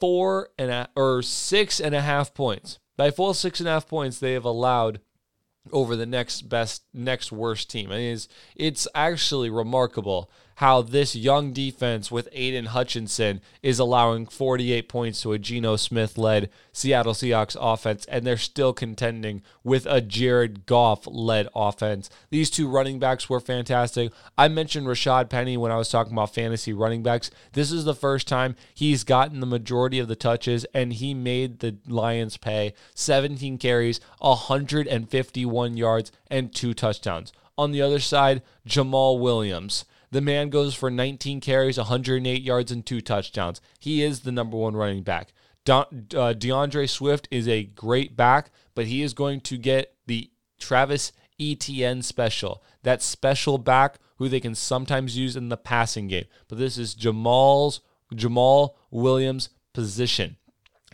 four 0.00 0.48
and 0.58 0.70
a, 0.70 0.88
or 0.96 1.22
six 1.22 1.78
and 1.78 1.94
a 1.94 2.00
half 2.00 2.34
points. 2.34 2.78
By 2.96 3.10
full 3.10 3.34
six 3.34 3.60
and 3.60 3.68
a 3.68 3.72
half 3.72 3.88
points, 3.88 4.18
they 4.18 4.32
have 4.32 4.44
allowed 4.44 5.00
over 5.70 5.94
the 5.96 6.06
next 6.06 6.42
best, 6.48 6.82
next 6.92 7.30
worst 7.30 7.70
team. 7.70 7.90
I 7.90 7.96
mean, 7.96 8.14
it's, 8.14 8.28
it's 8.56 8.88
actually 8.94 9.50
remarkable 9.50 10.30
how 10.62 10.80
this 10.80 11.16
young 11.16 11.52
defense 11.52 12.08
with 12.12 12.28
Aidan 12.30 12.66
Hutchinson 12.66 13.40
is 13.64 13.80
allowing 13.80 14.26
48 14.26 14.88
points 14.88 15.20
to 15.22 15.32
a 15.32 15.38
Geno 15.38 15.74
Smith 15.74 16.16
led 16.16 16.50
Seattle 16.72 17.14
Seahawks 17.14 17.56
offense, 17.60 18.04
and 18.04 18.24
they're 18.24 18.36
still 18.36 18.72
contending 18.72 19.42
with 19.64 19.86
a 19.86 20.00
Jared 20.00 20.64
Goff 20.64 21.04
led 21.08 21.48
offense. 21.52 22.08
These 22.30 22.48
two 22.48 22.68
running 22.68 23.00
backs 23.00 23.28
were 23.28 23.40
fantastic. 23.40 24.12
I 24.38 24.46
mentioned 24.46 24.86
Rashad 24.86 25.28
Penny 25.28 25.56
when 25.56 25.72
I 25.72 25.78
was 25.78 25.88
talking 25.88 26.12
about 26.12 26.32
fantasy 26.32 26.72
running 26.72 27.02
backs. 27.02 27.32
This 27.54 27.72
is 27.72 27.84
the 27.84 27.92
first 27.92 28.28
time 28.28 28.54
he's 28.72 29.02
gotten 29.02 29.40
the 29.40 29.46
majority 29.46 29.98
of 29.98 30.06
the 30.06 30.14
touches, 30.14 30.64
and 30.72 30.92
he 30.92 31.12
made 31.12 31.58
the 31.58 31.76
Lions 31.88 32.36
pay 32.36 32.72
17 32.94 33.58
carries, 33.58 34.00
151 34.20 35.76
yards, 35.76 36.12
and 36.30 36.54
two 36.54 36.72
touchdowns. 36.72 37.32
On 37.58 37.72
the 37.72 37.82
other 37.82 37.98
side, 37.98 38.42
Jamaal 38.64 39.18
Williams. 39.18 39.86
The 40.12 40.20
man 40.20 40.50
goes 40.50 40.74
for 40.74 40.90
19 40.90 41.40
carries, 41.40 41.78
108 41.78 42.42
yards, 42.42 42.70
and 42.70 42.84
two 42.84 43.00
touchdowns. 43.00 43.62
He 43.80 44.02
is 44.02 44.20
the 44.20 44.30
number 44.30 44.58
one 44.58 44.76
running 44.76 45.02
back. 45.02 45.32
uh, 45.66 46.34
D'Andre 46.34 46.86
Swift 46.86 47.26
is 47.30 47.48
a 47.48 47.64
great 47.64 48.14
back, 48.14 48.50
but 48.74 48.86
he 48.86 49.02
is 49.02 49.14
going 49.14 49.40
to 49.40 49.56
get 49.56 49.94
the 50.06 50.30
Travis 50.60 51.12
Etienne 51.40 52.02
special. 52.02 52.62
That 52.82 53.00
special 53.00 53.56
back 53.56 53.96
who 54.16 54.28
they 54.28 54.38
can 54.38 54.54
sometimes 54.54 55.16
use 55.16 55.34
in 55.34 55.48
the 55.48 55.56
passing 55.56 56.08
game. 56.08 56.26
But 56.46 56.58
this 56.58 56.76
is 56.76 56.94
Jamaal's 56.94 57.80
Jamaal 58.14 58.74
Williams' 58.90 59.48
position. 59.72 60.36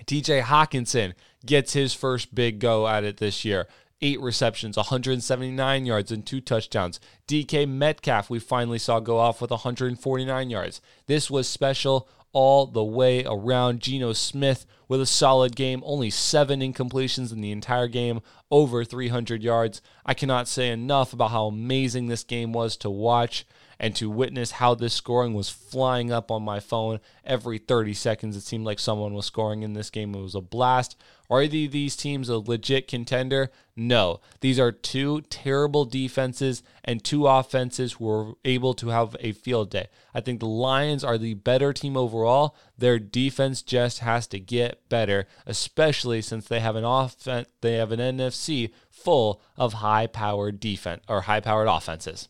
TJ 0.06 0.42
Hockenson 0.42 1.14
gets 1.44 1.72
his 1.72 1.92
first 1.92 2.36
big 2.36 2.60
go 2.60 2.86
at 2.86 3.02
it 3.02 3.16
this 3.16 3.44
year 3.44 3.66
eight 4.00 4.20
receptions, 4.20 4.76
179 4.76 5.86
yards, 5.86 6.12
and 6.12 6.24
two 6.24 6.40
touchdowns. 6.40 7.00
DK 7.26 7.68
Metcalf, 7.68 8.30
we 8.30 8.38
finally 8.38 8.78
saw 8.78 9.00
go 9.00 9.18
off 9.18 9.40
with 9.40 9.50
149 9.50 10.50
yards. 10.50 10.80
This 11.06 11.30
was 11.30 11.48
special 11.48 12.08
all 12.32 12.66
the 12.66 12.84
way 12.84 13.24
around. 13.24 13.80
Geno 13.80 14.12
Smith 14.12 14.66
with 14.86 15.00
a 15.00 15.06
solid 15.06 15.56
game, 15.56 15.82
only 15.84 16.10
seven 16.10 16.60
incompletions 16.60 17.32
in 17.32 17.40
the 17.40 17.50
entire 17.50 17.88
game, 17.88 18.20
over 18.50 18.84
300 18.84 19.42
yards. 19.42 19.82
I 20.06 20.14
cannot 20.14 20.48
say 20.48 20.70
enough 20.70 21.12
about 21.12 21.30
how 21.30 21.46
amazing 21.46 22.06
this 22.06 22.24
game 22.24 22.52
was 22.52 22.76
to 22.78 22.90
watch 22.90 23.46
and 23.80 23.94
to 23.96 24.10
witness 24.10 24.52
how 24.52 24.74
this 24.74 24.94
scoring 24.94 25.34
was 25.34 25.48
flying 25.48 26.10
up 26.10 26.30
on 26.30 26.42
my 26.42 26.60
phone 26.60 27.00
every 27.24 27.58
30 27.58 27.94
seconds. 27.94 28.36
It 28.36 28.42
seemed 28.42 28.64
like 28.64 28.78
someone 28.78 29.14
was 29.14 29.26
scoring 29.26 29.62
in 29.62 29.74
this 29.74 29.90
game. 29.90 30.14
It 30.14 30.20
was 30.20 30.34
a 30.34 30.40
blast. 30.40 30.96
Are 31.30 31.46
these 31.46 31.94
teams 31.94 32.28
a 32.28 32.38
legit 32.38 32.88
contender? 32.88 33.50
No. 33.76 34.20
These 34.40 34.58
are 34.58 34.72
two 34.72 35.20
terrible 35.22 35.84
defenses 35.84 36.62
and 36.82 37.04
two 37.04 37.26
offenses 37.26 37.94
who 37.94 38.08
are 38.10 38.32
able 38.44 38.72
to 38.74 38.88
have 38.88 39.14
a 39.20 39.32
field 39.32 39.70
day. 39.70 39.88
I 40.14 40.20
think 40.20 40.40
the 40.40 40.46
Lions 40.46 41.04
are 41.04 41.18
the 41.18 41.34
better 41.34 41.72
team 41.72 41.96
overall. 41.96 42.56
Their 42.78 42.98
defense 42.98 43.60
just 43.62 43.98
has 43.98 44.26
to 44.28 44.40
get 44.40 44.88
better, 44.88 45.26
especially 45.46 46.22
since 46.22 46.48
they 46.48 46.60
have 46.60 46.76
an 46.76 46.84
offense 46.84 47.48
they 47.60 47.74
have 47.74 47.92
an 47.92 48.00
NFC 48.00 48.72
full 48.90 49.40
of 49.56 49.74
high-powered 49.74 50.58
defense 50.58 51.04
or 51.08 51.22
high-powered 51.22 51.68
offenses. 51.68 52.28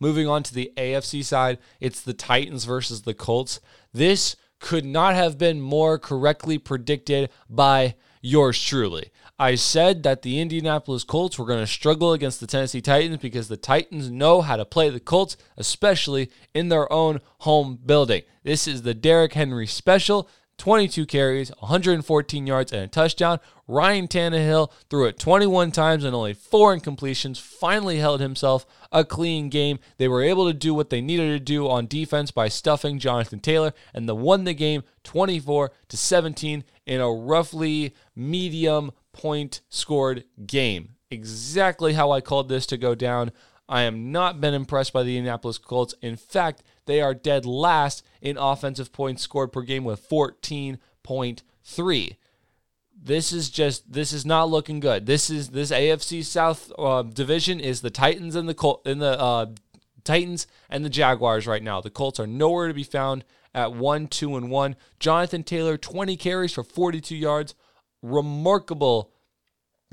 Moving 0.00 0.28
on 0.28 0.42
to 0.44 0.54
the 0.54 0.72
AFC 0.76 1.24
side, 1.24 1.58
it's 1.80 2.00
the 2.00 2.14
Titans 2.14 2.64
versus 2.64 3.02
the 3.02 3.14
Colts. 3.14 3.60
This 3.92 4.36
could 4.60 4.84
not 4.84 5.14
have 5.14 5.36
been 5.36 5.60
more 5.60 5.98
correctly 5.98 6.58
predicted 6.58 7.30
by 7.50 7.94
yours 8.22 8.60
truly. 8.60 9.10
I 9.38 9.56
said 9.56 10.04
that 10.04 10.22
the 10.22 10.40
Indianapolis 10.40 11.04
Colts 11.04 11.38
were 11.38 11.44
going 11.44 11.60
to 11.60 11.66
struggle 11.66 12.12
against 12.12 12.40
the 12.40 12.46
Tennessee 12.46 12.80
Titans 12.80 13.18
because 13.18 13.48
the 13.48 13.56
Titans 13.56 14.10
know 14.10 14.40
how 14.40 14.56
to 14.56 14.64
play 14.64 14.88
the 14.88 15.00
Colts, 15.00 15.36
especially 15.56 16.30
in 16.54 16.68
their 16.68 16.90
own 16.92 17.20
home 17.40 17.78
building. 17.84 18.22
This 18.44 18.66
is 18.68 18.82
the 18.82 18.94
Derrick 18.94 19.34
Henry 19.34 19.66
special. 19.66 20.28
22 20.58 21.06
carries, 21.06 21.50
114 21.58 22.46
yards, 22.46 22.72
and 22.72 22.82
a 22.82 22.86
touchdown. 22.86 23.40
Ryan 23.66 24.08
Tannehill 24.08 24.70
threw 24.88 25.06
it 25.06 25.18
21 25.18 25.72
times 25.72 26.04
and 26.04 26.14
only 26.14 26.34
four 26.34 26.76
incompletions. 26.76 27.40
Finally 27.40 27.98
held 27.98 28.20
himself 28.20 28.66
a 28.92 29.04
clean 29.04 29.48
game. 29.48 29.78
They 29.96 30.08
were 30.08 30.22
able 30.22 30.46
to 30.46 30.54
do 30.54 30.74
what 30.74 30.90
they 30.90 31.00
needed 31.00 31.30
to 31.30 31.40
do 31.40 31.68
on 31.68 31.86
defense 31.86 32.30
by 32.30 32.48
stuffing 32.48 32.98
Jonathan 32.98 33.40
Taylor, 33.40 33.72
and 33.92 34.08
they 34.08 34.12
won 34.12 34.44
the 34.44 34.54
game 34.54 34.82
24 35.02 35.72
to 35.88 35.96
17 35.96 36.64
in 36.86 37.00
a 37.00 37.10
roughly 37.10 37.94
medium 38.14 38.92
point 39.12 39.60
scored 39.68 40.24
game. 40.46 40.96
Exactly 41.10 41.94
how 41.94 42.10
I 42.10 42.20
called 42.20 42.48
this 42.48 42.66
to 42.66 42.76
go 42.76 42.94
down. 42.94 43.32
I 43.68 43.82
am 43.82 44.12
not 44.12 44.40
been 44.40 44.52
impressed 44.52 44.92
by 44.92 45.02
the 45.04 45.16
Indianapolis 45.16 45.58
Colts. 45.58 45.94
In 46.02 46.16
fact, 46.16 46.62
they 46.86 47.00
are 47.00 47.14
dead 47.14 47.46
last 47.46 48.04
in 48.20 48.36
offensive 48.36 48.92
points 48.92 49.22
scored 49.22 49.52
per 49.52 49.62
game 49.62 49.84
with 49.84 50.08
14.3. 50.08 52.16
This 53.02 53.32
is 53.32 53.50
just 53.50 53.92
this 53.92 54.12
is 54.12 54.24
not 54.24 54.48
looking 54.48 54.80
good. 54.80 55.06
This 55.06 55.28
is 55.28 55.50
this 55.50 55.70
AFC 55.70 56.24
South 56.24 56.72
uh, 56.78 57.02
division 57.02 57.60
is 57.60 57.82
the 57.82 57.90
Titans 57.90 58.34
and 58.34 58.48
the 58.48 58.54
Col- 58.54 58.80
in 58.86 58.98
the 58.98 59.20
uh, 59.20 59.46
Titans 60.04 60.46
and 60.70 60.84
the 60.84 60.90
Jaguars 60.90 61.46
right 61.46 61.62
now. 61.62 61.80
The 61.80 61.90
Colts 61.90 62.20
are 62.20 62.26
nowhere 62.26 62.68
to 62.68 62.74
be 62.74 62.84
found 62.84 63.24
at 63.54 63.72
1 63.72 64.08
2 64.08 64.36
and 64.36 64.50
1. 64.50 64.76
Jonathan 64.98 65.42
Taylor 65.42 65.76
20 65.76 66.16
carries 66.16 66.52
for 66.52 66.64
42 66.64 67.14
yards. 67.14 67.54
Remarkable 68.02 69.10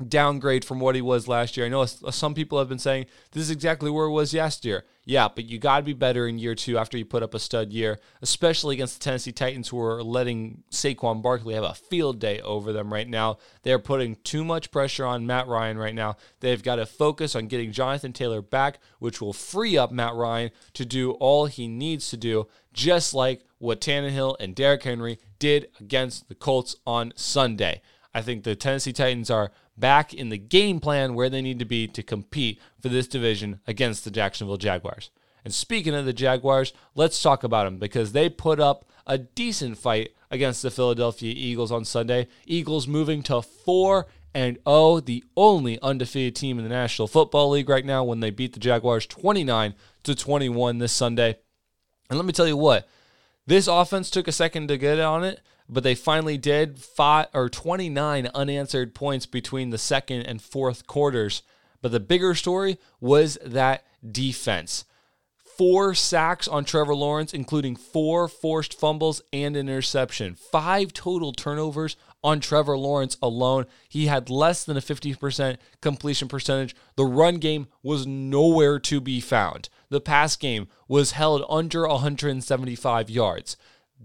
downgrade 0.08 0.64
from 0.64 0.80
what 0.80 0.94
he 0.94 1.02
was 1.02 1.28
last 1.28 1.56
year. 1.56 1.66
I 1.66 1.68
know 1.68 1.84
some 1.84 2.34
people 2.34 2.58
have 2.58 2.68
been 2.68 2.78
saying 2.78 3.06
this 3.32 3.42
is 3.42 3.50
exactly 3.50 3.90
where 3.90 4.06
it 4.06 4.12
was 4.12 4.34
last 4.34 4.64
year. 4.64 4.84
Yeah, 5.04 5.28
but 5.34 5.46
you 5.46 5.58
got 5.58 5.78
to 5.78 5.82
be 5.82 5.94
better 5.94 6.28
in 6.28 6.38
year 6.38 6.54
two 6.54 6.78
after 6.78 6.96
you 6.96 7.04
put 7.04 7.24
up 7.24 7.34
a 7.34 7.40
stud 7.40 7.72
year, 7.72 7.98
especially 8.20 8.76
against 8.76 9.00
the 9.00 9.04
Tennessee 9.04 9.32
Titans, 9.32 9.68
who 9.68 9.80
are 9.80 10.00
letting 10.00 10.62
Saquon 10.70 11.20
Barkley 11.20 11.54
have 11.54 11.64
a 11.64 11.74
field 11.74 12.20
day 12.20 12.40
over 12.40 12.72
them 12.72 12.92
right 12.92 13.08
now. 13.08 13.38
They're 13.62 13.80
putting 13.80 14.14
too 14.22 14.44
much 14.44 14.70
pressure 14.70 15.04
on 15.04 15.26
Matt 15.26 15.48
Ryan 15.48 15.76
right 15.76 15.94
now. 15.94 16.18
They've 16.38 16.62
got 16.62 16.76
to 16.76 16.86
focus 16.86 17.34
on 17.34 17.48
getting 17.48 17.72
Jonathan 17.72 18.12
Taylor 18.12 18.42
back, 18.42 18.78
which 19.00 19.20
will 19.20 19.32
free 19.32 19.76
up 19.76 19.90
Matt 19.90 20.14
Ryan 20.14 20.52
to 20.74 20.84
do 20.84 21.12
all 21.12 21.46
he 21.46 21.66
needs 21.66 22.08
to 22.10 22.16
do, 22.16 22.46
just 22.72 23.12
like 23.12 23.44
what 23.58 23.80
Tannehill 23.80 24.36
and 24.38 24.54
Derrick 24.54 24.84
Henry 24.84 25.18
did 25.40 25.68
against 25.80 26.28
the 26.28 26.36
Colts 26.36 26.76
on 26.86 27.12
Sunday. 27.16 27.82
I 28.14 28.22
think 28.22 28.44
the 28.44 28.54
Tennessee 28.54 28.92
Titans 28.92 29.30
are 29.30 29.50
back 29.82 30.14
in 30.14 30.28
the 30.28 30.38
game 30.38 30.78
plan 30.78 31.12
where 31.12 31.28
they 31.28 31.42
need 31.42 31.58
to 31.58 31.64
be 31.64 31.88
to 31.88 32.04
compete 32.04 32.60
for 32.80 32.88
this 32.88 33.08
division 33.08 33.58
against 33.66 34.04
the 34.04 34.12
Jacksonville 34.12 34.56
Jaguars. 34.56 35.10
And 35.44 35.52
speaking 35.52 35.92
of 35.92 36.04
the 36.04 36.12
Jaguars, 36.12 36.72
let's 36.94 37.20
talk 37.20 37.42
about 37.42 37.64
them 37.64 37.78
because 37.78 38.12
they 38.12 38.28
put 38.28 38.60
up 38.60 38.86
a 39.08 39.18
decent 39.18 39.76
fight 39.76 40.12
against 40.30 40.62
the 40.62 40.70
Philadelphia 40.70 41.34
Eagles 41.36 41.72
on 41.72 41.84
Sunday. 41.84 42.28
Eagles 42.46 42.86
moving 42.86 43.24
to 43.24 43.42
4 43.42 44.06
and 44.32 44.56
0, 44.68 45.00
the 45.00 45.24
only 45.36 45.80
undefeated 45.82 46.36
team 46.36 46.58
in 46.58 46.64
the 46.64 46.70
National 46.70 47.08
Football 47.08 47.50
League 47.50 47.68
right 47.68 47.84
now 47.84 48.04
when 48.04 48.20
they 48.20 48.30
beat 48.30 48.52
the 48.52 48.60
Jaguars 48.60 49.04
29 49.06 49.74
to 50.04 50.14
21 50.14 50.78
this 50.78 50.92
Sunday. 50.92 51.38
And 52.08 52.20
let 52.20 52.24
me 52.24 52.32
tell 52.32 52.46
you 52.46 52.56
what, 52.56 52.88
this 53.48 53.66
offense 53.66 54.10
took 54.10 54.28
a 54.28 54.32
second 54.32 54.68
to 54.68 54.78
get 54.78 55.00
on 55.00 55.24
it, 55.24 55.40
but 55.72 55.82
they 55.82 55.94
finally 55.94 56.36
did. 56.36 56.78
Five 56.78 57.28
or 57.32 57.48
29 57.48 58.28
unanswered 58.34 58.94
points 58.94 59.26
between 59.26 59.70
the 59.70 59.78
second 59.78 60.22
and 60.22 60.42
fourth 60.42 60.86
quarters. 60.86 61.42
But 61.80 61.92
the 61.92 62.00
bigger 62.00 62.34
story 62.34 62.78
was 63.00 63.38
that 63.44 63.84
defense. 64.08 64.84
Four 65.56 65.94
sacks 65.94 66.48
on 66.48 66.64
Trevor 66.64 66.94
Lawrence, 66.94 67.34
including 67.34 67.76
four 67.76 68.26
forced 68.28 68.78
fumbles 68.78 69.20
and 69.32 69.56
an 69.56 69.68
interception. 69.68 70.34
Five 70.34 70.92
total 70.92 71.32
turnovers 71.32 71.96
on 72.24 72.40
Trevor 72.40 72.78
Lawrence 72.78 73.16
alone. 73.20 73.66
He 73.88 74.06
had 74.06 74.30
less 74.30 74.64
than 74.64 74.76
a 74.76 74.80
50% 74.80 75.58
completion 75.80 76.28
percentage. 76.28 76.74
The 76.96 77.04
run 77.04 77.36
game 77.36 77.68
was 77.82 78.06
nowhere 78.06 78.78
to 78.80 79.00
be 79.00 79.20
found. 79.20 79.68
The 79.90 80.00
pass 80.00 80.36
game 80.36 80.68
was 80.88 81.12
held 81.12 81.44
under 81.50 81.86
175 81.86 83.10
yards. 83.10 83.56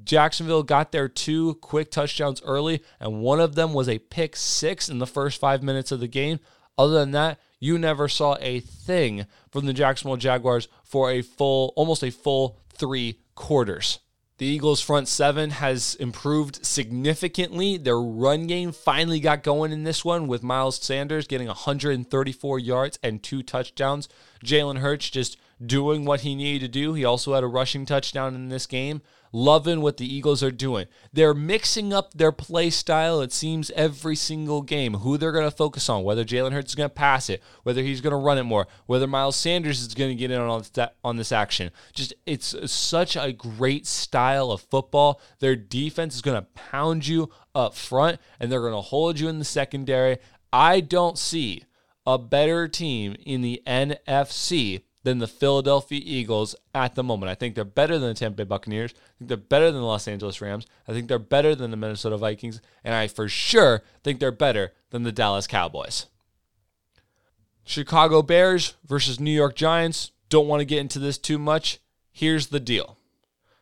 Jacksonville 0.04 0.64
got 0.64 0.92
their 0.92 1.08
two 1.08 1.56
quick 1.56 1.92
touchdowns 1.92 2.42
early, 2.44 2.82
and 3.00 3.22
one 3.22 3.40
of 3.40 3.56
them 3.56 3.74
was 3.74 3.90
a 3.90 4.00
pick 4.00 4.36
six 4.36 4.90
in 4.90 5.00
the 5.00 5.08
first 5.08 5.40
five 5.40 5.64
minutes 5.64 5.92
of 5.92 6.00
the 6.00 6.08
game. 6.08 6.40
Other 6.78 7.00
than 7.00 7.12
that, 7.12 7.40
you 7.60 7.78
never 7.78 8.08
saw 8.08 8.38
a 8.40 8.60
thing 8.60 9.26
from 9.52 9.66
the 9.66 9.74
Jacksonville 9.74 10.18
Jaguars 10.18 10.68
for 10.84 11.12
a 11.12 11.22
full, 11.22 11.74
almost 11.76 12.04
a 12.04 12.12
full 12.12 12.60
three 12.70 13.20
quarters. 13.36 14.00
The 14.38 14.46
Eagles' 14.46 14.82
front 14.82 15.08
seven 15.08 15.50
has 15.50 15.96
improved 15.96 16.64
significantly. 16.64 17.78
Their 17.78 18.00
run 18.00 18.46
game 18.46 18.72
finally 18.72 19.20
got 19.20 19.42
going 19.42 19.72
in 19.72 19.84
this 19.84 20.06
one 20.06 20.28
with 20.28 20.44
Miles 20.44 20.78
Sanders 20.78 21.26
getting 21.26 21.48
134 21.48 22.60
yards 22.60 23.00
and 23.02 23.24
two 23.24 23.42
touchdowns. 23.42 24.08
Jalen 24.46 24.78
Hurts 24.78 25.10
just 25.10 25.38
doing 25.66 26.06
what 26.06 26.22
he 26.22 26.36
needed 26.36 26.62
to 26.62 26.80
do. 26.80 26.94
He 26.94 27.04
also 27.04 27.34
had 27.34 27.44
a 27.44 27.48
rushing 27.48 27.88
touchdown 27.88 28.36
in 28.36 28.50
this 28.50 28.68
game. 28.68 29.02
Loving 29.32 29.82
what 29.82 29.98
the 29.98 30.12
Eagles 30.12 30.42
are 30.42 30.52
doing. 30.52 30.88
They're 31.12 31.34
mixing 31.34 31.94
up 31.94 32.14
their 32.14 32.32
play 32.32 32.70
style, 32.70 33.22
it 33.22 33.32
seems, 33.32 33.72
every 33.72 34.16
single 34.16 34.62
game. 34.62 34.96
Who 34.96 35.18
they're 35.18 35.32
going 35.32 35.50
to 35.50 35.56
focus 35.56 35.90
on, 35.90 36.04
whether 36.04 36.24
Jalen 36.24 36.54
Hurts 36.54 36.72
is 36.72 36.76
going 36.76 36.90
to 36.90 36.96
pass 36.96 37.30
it, 37.30 37.42
whether 37.64 37.82
he's 37.82 38.02
going 38.02 38.12
to 38.12 38.18
run 38.18 38.38
it 38.38 38.44
more, 38.44 38.68
whether 38.86 39.08
Miles 39.08 39.36
Sanders 39.36 39.82
is 39.82 39.94
going 39.94 40.10
to 40.10 40.16
get 40.16 40.32
in 40.32 40.40
on, 40.40 40.64
on 41.04 41.18
this 41.18 41.32
action. 41.32 41.72
Just, 41.94 42.14
it's 42.26 42.72
such 42.72 43.16
a 43.16 43.32
great 43.32 43.86
style 43.86 44.52
of 44.52 44.62
football. 44.62 45.22
Their 45.40 45.56
defense 45.56 46.16
is 46.16 46.22
going 46.22 46.42
to 46.42 46.48
pound 46.54 47.08
you 47.08 47.30
up 47.54 47.76
front, 47.76 48.20
and 48.40 48.52
they're 48.52 48.62
going 48.62 48.74
to 48.74 48.82
hold 48.82 49.20
you 49.20 49.28
in 49.28 49.40
the 49.40 49.46
secondary. 49.46 50.18
I 50.52 50.80
don't 50.80 51.18
see 51.18 51.64
a 52.06 52.18
better 52.18 52.68
team 52.68 53.16
in 53.26 53.42
the 53.42 53.62
NFC 53.68 54.84
than 55.08 55.20
the 55.20 55.28
Philadelphia 55.28 56.02
Eagles 56.04 56.54
at 56.76 56.96
the 56.96 57.04
moment. 57.04 57.30
I 57.30 57.36
think 57.36 57.56
they're 57.56 57.64
better 57.64 57.98
than 57.98 58.10
the 58.10 58.14
Tampa 58.14 58.36
Bay 58.36 58.44
Buccaneers. 58.44 58.94
I 58.94 59.18
think 59.18 59.30
they're 59.30 59.38
better 59.38 59.72
than 59.72 59.80
the 59.80 59.88
Los 59.88 60.06
Angeles 60.06 60.42
Rams. 60.42 60.68
I 60.86 60.92
think 60.92 61.08
they're 61.08 61.18
better 61.18 61.56
than 61.56 61.72
the 61.72 61.78
Minnesota 61.78 62.18
Vikings. 62.18 62.60
And 62.84 62.94
I 62.94 63.08
for 63.08 63.30
sure 63.30 63.84
think 64.04 64.20
they're 64.20 64.34
better 64.34 64.74
than 64.90 65.04
the 65.04 65.14
Dallas 65.14 65.48
Cowboys. 65.48 66.08
Chicago 67.64 68.22
Bears 68.22 68.74
versus 68.86 69.18
New 69.18 69.32
York 69.32 69.56
Giants. 69.56 70.12
Don't 70.28 70.50
want 70.50 70.60
to 70.60 70.66
get 70.66 70.80
into 70.80 71.00
this 71.00 71.18
too 71.18 71.40
much. 71.40 71.80
Here's 72.12 72.48
the 72.48 72.60
deal 72.60 72.98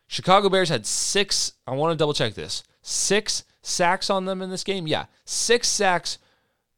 Chicago 0.07 0.49
Bears 0.49 0.69
had 0.69 0.87
six, 0.87 1.53
I 1.67 1.75
want 1.75 1.91
to 1.93 1.95
double 1.95 2.15
check 2.15 2.33
this, 2.33 2.63
six 2.81 3.43
sacks 3.61 4.09
on 4.09 4.25
them 4.25 4.41
in 4.41 4.49
this 4.49 4.63
game. 4.63 4.87
Yeah, 4.87 5.05
six 5.25 5.67
sacks 5.67 6.17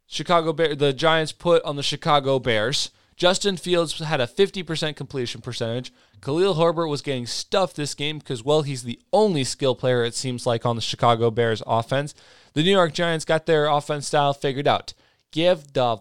Chicago 0.08 0.52
Bear, 0.52 0.76
the 0.76 0.92
Giants 0.92 1.32
put 1.32 1.64
on 1.64 1.78
the 1.78 1.84
Chicago 1.84 2.38
Bears. 2.38 2.92
Justin 3.18 3.58
Fields 3.58 3.98
had 3.98 4.22
a 4.22 4.28
50% 4.28 4.96
completion 4.96 5.42
percentage. 5.42 5.92
Khalil 6.22 6.54
Herbert 6.54 6.88
was 6.88 7.02
getting 7.02 7.26
stuffed 7.26 7.76
this 7.76 7.96
game 7.96 8.20
because, 8.20 8.44
well, 8.44 8.62
he's 8.62 8.84
the 8.84 9.00
only 9.12 9.44
skill 9.44 9.74
player, 9.74 10.04
it 10.04 10.14
seems 10.14 10.46
like, 10.46 10.68
on 10.68 10.76
the 10.76 10.82
Chicago 10.84 11.32
Bears 11.32 11.64
offense. 11.66 12.14
The 12.54 12.62
New 12.62 12.72
York 12.72 12.94
Giants 12.94 13.26
got 13.26 13.48
their 13.48 13.66
offense 13.66 14.06
style 14.06 14.34
figured 14.34 14.68
out. 14.68 14.94
Give 15.32 15.74
the 15.74 15.98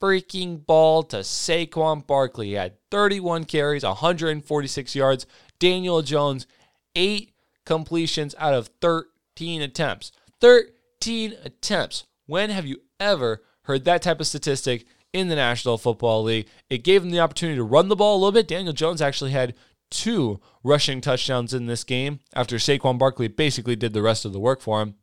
freaking 0.00 0.64
ball 0.64 1.02
to 1.04 1.18
Saquon 1.18 2.06
Barkley. 2.06 2.48
He 2.48 2.52
had 2.52 2.74
31 2.90 3.44
carries, 3.44 3.82
146 3.82 4.94
yards. 4.94 5.26
Daniel 5.58 6.02
Jones, 6.02 6.46
eight 6.94 7.32
completions 7.64 8.34
out 8.38 8.52
of 8.52 8.68
13 8.82 9.62
attempts. 9.62 10.12
13 10.42 11.34
attempts. 11.42 12.04
When 12.26 12.50
have 12.50 12.66
you 12.66 12.82
ever 13.00 13.42
heard 13.62 13.86
that 13.86 14.02
type 14.02 14.20
of 14.20 14.26
statistic 14.26 14.86
in 15.18 15.28
the 15.28 15.36
National 15.36 15.78
Football 15.78 16.22
League. 16.24 16.46
It 16.70 16.84
gave 16.84 17.02
him 17.02 17.10
the 17.10 17.20
opportunity 17.20 17.56
to 17.56 17.64
run 17.64 17.88
the 17.88 17.96
ball 17.96 18.16
a 18.16 18.18
little 18.18 18.32
bit. 18.32 18.48
Daniel 18.48 18.72
Jones 18.72 19.02
actually 19.02 19.32
had 19.32 19.54
two 19.90 20.40
rushing 20.62 21.00
touchdowns 21.00 21.54
in 21.54 21.66
this 21.66 21.84
game 21.84 22.20
after 22.34 22.56
Saquon 22.56 22.98
Barkley 22.98 23.28
basically 23.28 23.76
did 23.76 23.92
the 23.92 24.02
rest 24.02 24.24
of 24.24 24.32
the 24.32 24.40
work 24.40 24.60
for 24.60 24.82
him. 24.82 24.94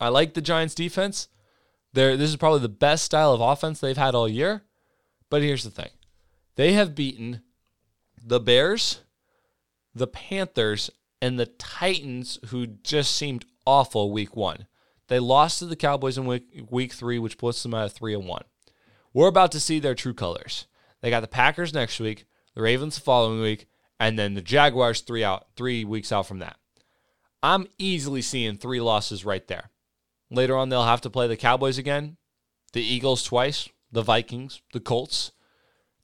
I 0.00 0.08
like 0.08 0.34
the 0.34 0.40
Giants 0.40 0.74
defense. 0.74 1.28
They're, 1.92 2.16
this 2.16 2.30
is 2.30 2.36
probably 2.36 2.60
the 2.60 2.68
best 2.68 3.04
style 3.04 3.32
of 3.32 3.40
offense 3.40 3.80
they've 3.80 3.96
had 3.96 4.14
all 4.14 4.28
year. 4.28 4.62
But 5.30 5.42
here's 5.42 5.64
the 5.64 5.70
thing 5.70 5.90
they 6.56 6.72
have 6.72 6.94
beaten 6.94 7.42
the 8.22 8.40
Bears, 8.40 9.00
the 9.94 10.06
Panthers, 10.06 10.90
and 11.20 11.38
the 11.38 11.46
Titans, 11.46 12.38
who 12.46 12.66
just 12.66 13.14
seemed 13.14 13.44
awful 13.66 14.12
week 14.12 14.36
one. 14.36 14.66
They 15.08 15.18
lost 15.18 15.58
to 15.58 15.66
the 15.66 15.76
Cowboys 15.76 16.18
in 16.18 16.26
week, 16.26 16.66
week 16.70 16.92
three, 16.92 17.18
which 17.18 17.38
puts 17.38 17.62
them 17.62 17.74
at 17.74 17.86
a 17.86 17.88
three 17.88 18.14
and 18.14 18.26
one. 18.26 18.44
We're 19.12 19.28
about 19.28 19.52
to 19.52 19.60
see 19.60 19.78
their 19.78 19.94
true 19.94 20.14
colors. 20.14 20.66
They 21.00 21.10
got 21.10 21.20
the 21.20 21.28
Packers 21.28 21.72
next 21.72 22.00
week, 22.00 22.26
the 22.54 22.62
Ravens 22.62 22.96
the 22.96 23.00
following 23.00 23.40
week, 23.40 23.66
and 24.00 24.18
then 24.18 24.34
the 24.34 24.42
Jaguars 24.42 25.00
three 25.00 25.24
out 25.24 25.46
three 25.56 25.84
weeks 25.84 26.12
out 26.12 26.26
from 26.26 26.40
that. 26.40 26.56
I'm 27.42 27.66
easily 27.78 28.22
seeing 28.22 28.56
three 28.56 28.80
losses 28.80 29.24
right 29.24 29.46
there. 29.46 29.70
Later 30.30 30.56
on, 30.56 30.68
they'll 30.68 30.84
have 30.84 31.00
to 31.02 31.10
play 31.10 31.26
the 31.26 31.36
Cowboys 31.36 31.78
again, 31.78 32.16
the 32.72 32.82
Eagles 32.82 33.22
twice, 33.22 33.68
the 33.90 34.02
Vikings, 34.02 34.60
the 34.72 34.80
Colts. 34.80 35.32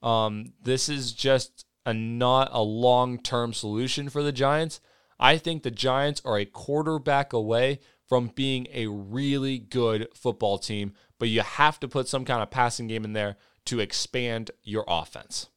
Um, 0.02 0.52
this 0.62 0.88
is 0.88 1.12
just 1.12 1.66
a 1.84 1.92
not 1.92 2.48
a 2.52 2.62
long 2.62 3.18
term 3.18 3.52
solution 3.52 4.08
for 4.08 4.22
the 4.22 4.32
Giants. 4.32 4.80
I 5.18 5.38
think 5.38 5.62
the 5.62 5.70
Giants 5.70 6.22
are 6.24 6.38
a 6.38 6.44
quarterback 6.44 7.32
away 7.32 7.80
from 8.06 8.30
being 8.34 8.66
a 8.72 8.86
really 8.86 9.58
good 9.58 10.08
football 10.14 10.58
team 10.58 10.92
but 11.18 11.28
you 11.28 11.40
have 11.40 11.80
to 11.80 11.88
put 11.88 12.08
some 12.08 12.24
kind 12.24 12.42
of 12.42 12.50
passing 12.50 12.86
game 12.86 13.04
in 13.04 13.12
there 13.12 13.36
to 13.66 13.80
expand 13.80 14.50
your 14.62 14.84
offense. 14.86 15.48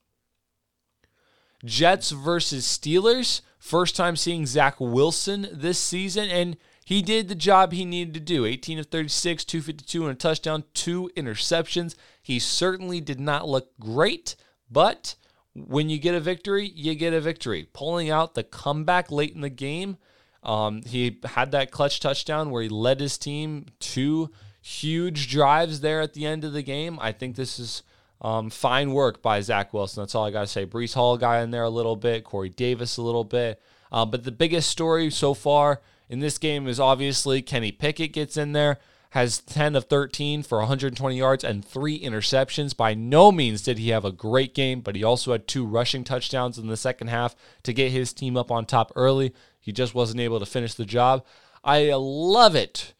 Jets 1.65 2.11
versus 2.11 2.65
Steelers. 2.65 3.41
First 3.59 3.95
time 3.95 4.15
seeing 4.15 4.45
Zach 4.45 4.79
Wilson 4.79 5.47
this 5.51 5.79
season, 5.79 6.29
and 6.29 6.55
he 6.85 7.01
did 7.01 7.27
the 7.27 7.35
job 7.35 7.73
he 7.73 7.83
needed 7.83 8.13
to 8.13 8.19
do 8.19 8.45
18 8.45 8.79
of 8.79 8.85
36, 8.85 9.43
252, 9.43 10.03
and 10.03 10.11
a 10.11 10.15
touchdown, 10.15 10.63
two 10.73 11.09
interceptions. 11.17 11.95
He 12.21 12.39
certainly 12.39 13.01
did 13.01 13.19
not 13.19 13.49
look 13.49 13.77
great, 13.79 14.37
but 14.71 15.15
when 15.53 15.89
you 15.89 15.97
get 15.97 16.15
a 16.15 16.21
victory, 16.21 16.71
you 16.75 16.95
get 16.95 17.13
a 17.13 17.19
victory. 17.19 17.67
Pulling 17.73 18.09
out 18.09 18.35
the 18.35 18.43
comeback 18.43 19.11
late 19.11 19.33
in 19.33 19.41
the 19.41 19.49
game, 19.49 19.97
um, 20.43 20.81
he 20.83 21.19
had 21.23 21.51
that 21.51 21.71
clutch 21.71 21.99
touchdown 21.99 22.49
where 22.51 22.63
he 22.63 22.69
led 22.69 22.99
his 22.99 23.17
team 23.17 23.65
to 23.79 24.29
huge 24.61 25.29
drives 25.29 25.79
there 25.81 26.01
at 26.01 26.13
the 26.13 26.25
end 26.25 26.43
of 26.43 26.53
the 26.53 26.61
game. 26.61 26.97
I 27.01 27.11
think 27.11 27.35
this 27.35 27.59
is 27.59 27.83
um, 28.21 28.49
fine 28.49 28.91
work 28.91 29.21
by 29.21 29.41
Zach 29.41 29.73
Wilson. 29.73 30.01
That's 30.01 30.15
all 30.15 30.25
I 30.25 30.31
got 30.31 30.41
to 30.41 30.47
say. 30.47 30.65
Breece 30.65 30.93
Hall 30.93 31.17
guy 31.17 31.41
in 31.41 31.51
there 31.51 31.63
a 31.63 31.69
little 31.69 31.95
bit, 31.95 32.23
Corey 32.23 32.49
Davis 32.49 32.97
a 32.97 33.01
little 33.01 33.23
bit. 33.23 33.61
Uh, 33.91 34.05
but 34.05 34.23
the 34.23 34.31
biggest 34.31 34.69
story 34.69 35.09
so 35.09 35.33
far 35.33 35.81
in 36.09 36.19
this 36.19 36.37
game 36.37 36.67
is 36.67 36.79
obviously 36.79 37.41
Kenny 37.41 37.71
Pickett 37.71 38.13
gets 38.13 38.37
in 38.37 38.53
there. 38.53 38.79
has 39.11 39.39
10 39.39 39.75
of 39.75 39.85
13 39.85 40.43
for 40.43 40.59
120 40.59 41.17
yards 41.17 41.43
and 41.43 41.63
three 41.63 41.99
interceptions. 41.99 42.75
By 42.75 42.93
no 42.93 43.31
means 43.31 43.61
did 43.61 43.77
he 43.77 43.89
have 43.89 44.03
a 44.05 44.11
great 44.11 44.53
game, 44.53 44.81
but 44.81 44.95
he 44.95 45.03
also 45.03 45.31
had 45.31 45.47
two 45.47 45.65
rushing 45.65 46.03
touchdowns 46.03 46.57
in 46.57 46.67
the 46.67 46.77
second 46.77 47.07
half 47.07 47.35
to 47.63 47.73
get 47.73 47.91
his 47.91 48.11
team 48.11 48.35
up 48.35 48.51
on 48.51 48.65
top 48.65 48.91
early. 48.95 49.33
He 49.67 49.73
just 49.73 49.93
wasn't 49.93 50.21
able 50.21 50.39
to 50.39 50.45
finish 50.45 50.75
the 50.75 50.85
job. 50.85 51.25
I 51.61 51.91
love 51.93 52.55
it 52.55 52.93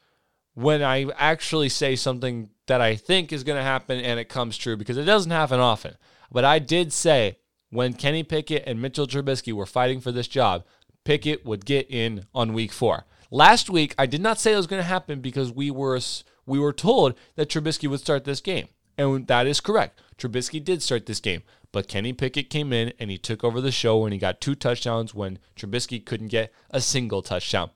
when 0.53 0.83
I 0.83 1.09
actually 1.15 1.69
say 1.69 1.95
something 1.95 2.49
that 2.65 2.81
I 2.81 2.97
think 2.97 3.31
is 3.31 3.45
going 3.45 3.57
to 3.57 3.63
happen 3.63 4.01
and 4.01 4.19
it 4.19 4.27
comes 4.27 4.57
true 4.57 4.75
because 4.75 4.97
it 4.97 5.05
doesn't 5.05 5.31
happen 5.31 5.61
often. 5.61 5.95
But 6.29 6.43
I 6.43 6.59
did 6.59 6.91
say 6.91 7.37
when 7.69 7.93
Kenny 7.93 8.21
Pickett 8.21 8.65
and 8.67 8.81
Mitchell 8.81 9.07
Trubisky 9.07 9.53
were 9.53 9.65
fighting 9.65 10.01
for 10.01 10.11
this 10.11 10.27
job, 10.27 10.65
Pickett 11.05 11.45
would 11.45 11.63
get 11.63 11.89
in 11.89 12.25
on 12.35 12.51
week 12.51 12.73
four. 12.73 13.05
Last 13.31 13.69
week, 13.69 13.95
I 13.97 14.05
did 14.05 14.19
not 14.19 14.37
say 14.37 14.51
it 14.51 14.57
was 14.57 14.67
going 14.67 14.81
to 14.81 14.89
happen 14.89 15.21
because 15.21 15.53
we 15.53 15.71
were 15.71 16.01
we 16.45 16.59
were 16.59 16.73
told 16.73 17.13
that 17.37 17.47
Trubisky 17.47 17.89
would 17.89 18.01
start 18.01 18.25
this 18.25 18.41
game, 18.41 18.67
and 18.97 19.25
that 19.27 19.47
is 19.47 19.61
correct. 19.61 20.01
Trubisky 20.17 20.61
did 20.61 20.83
start 20.83 21.05
this 21.05 21.21
game, 21.21 21.43
but 21.71 21.87
Kenny 21.87 22.13
Pickett 22.13 22.49
came 22.49 22.73
in 22.73 22.93
and 22.99 23.09
he 23.09 23.17
took 23.17 23.43
over 23.43 23.61
the 23.61 23.71
show 23.71 24.05
and 24.05 24.13
he 24.13 24.19
got 24.19 24.41
two 24.41 24.55
touchdowns 24.55 25.13
when 25.13 25.39
Trubisky 25.55 26.03
couldn't 26.03 26.27
get 26.27 26.51
a 26.69 26.81
single 26.81 27.21
touchdown. 27.21 27.71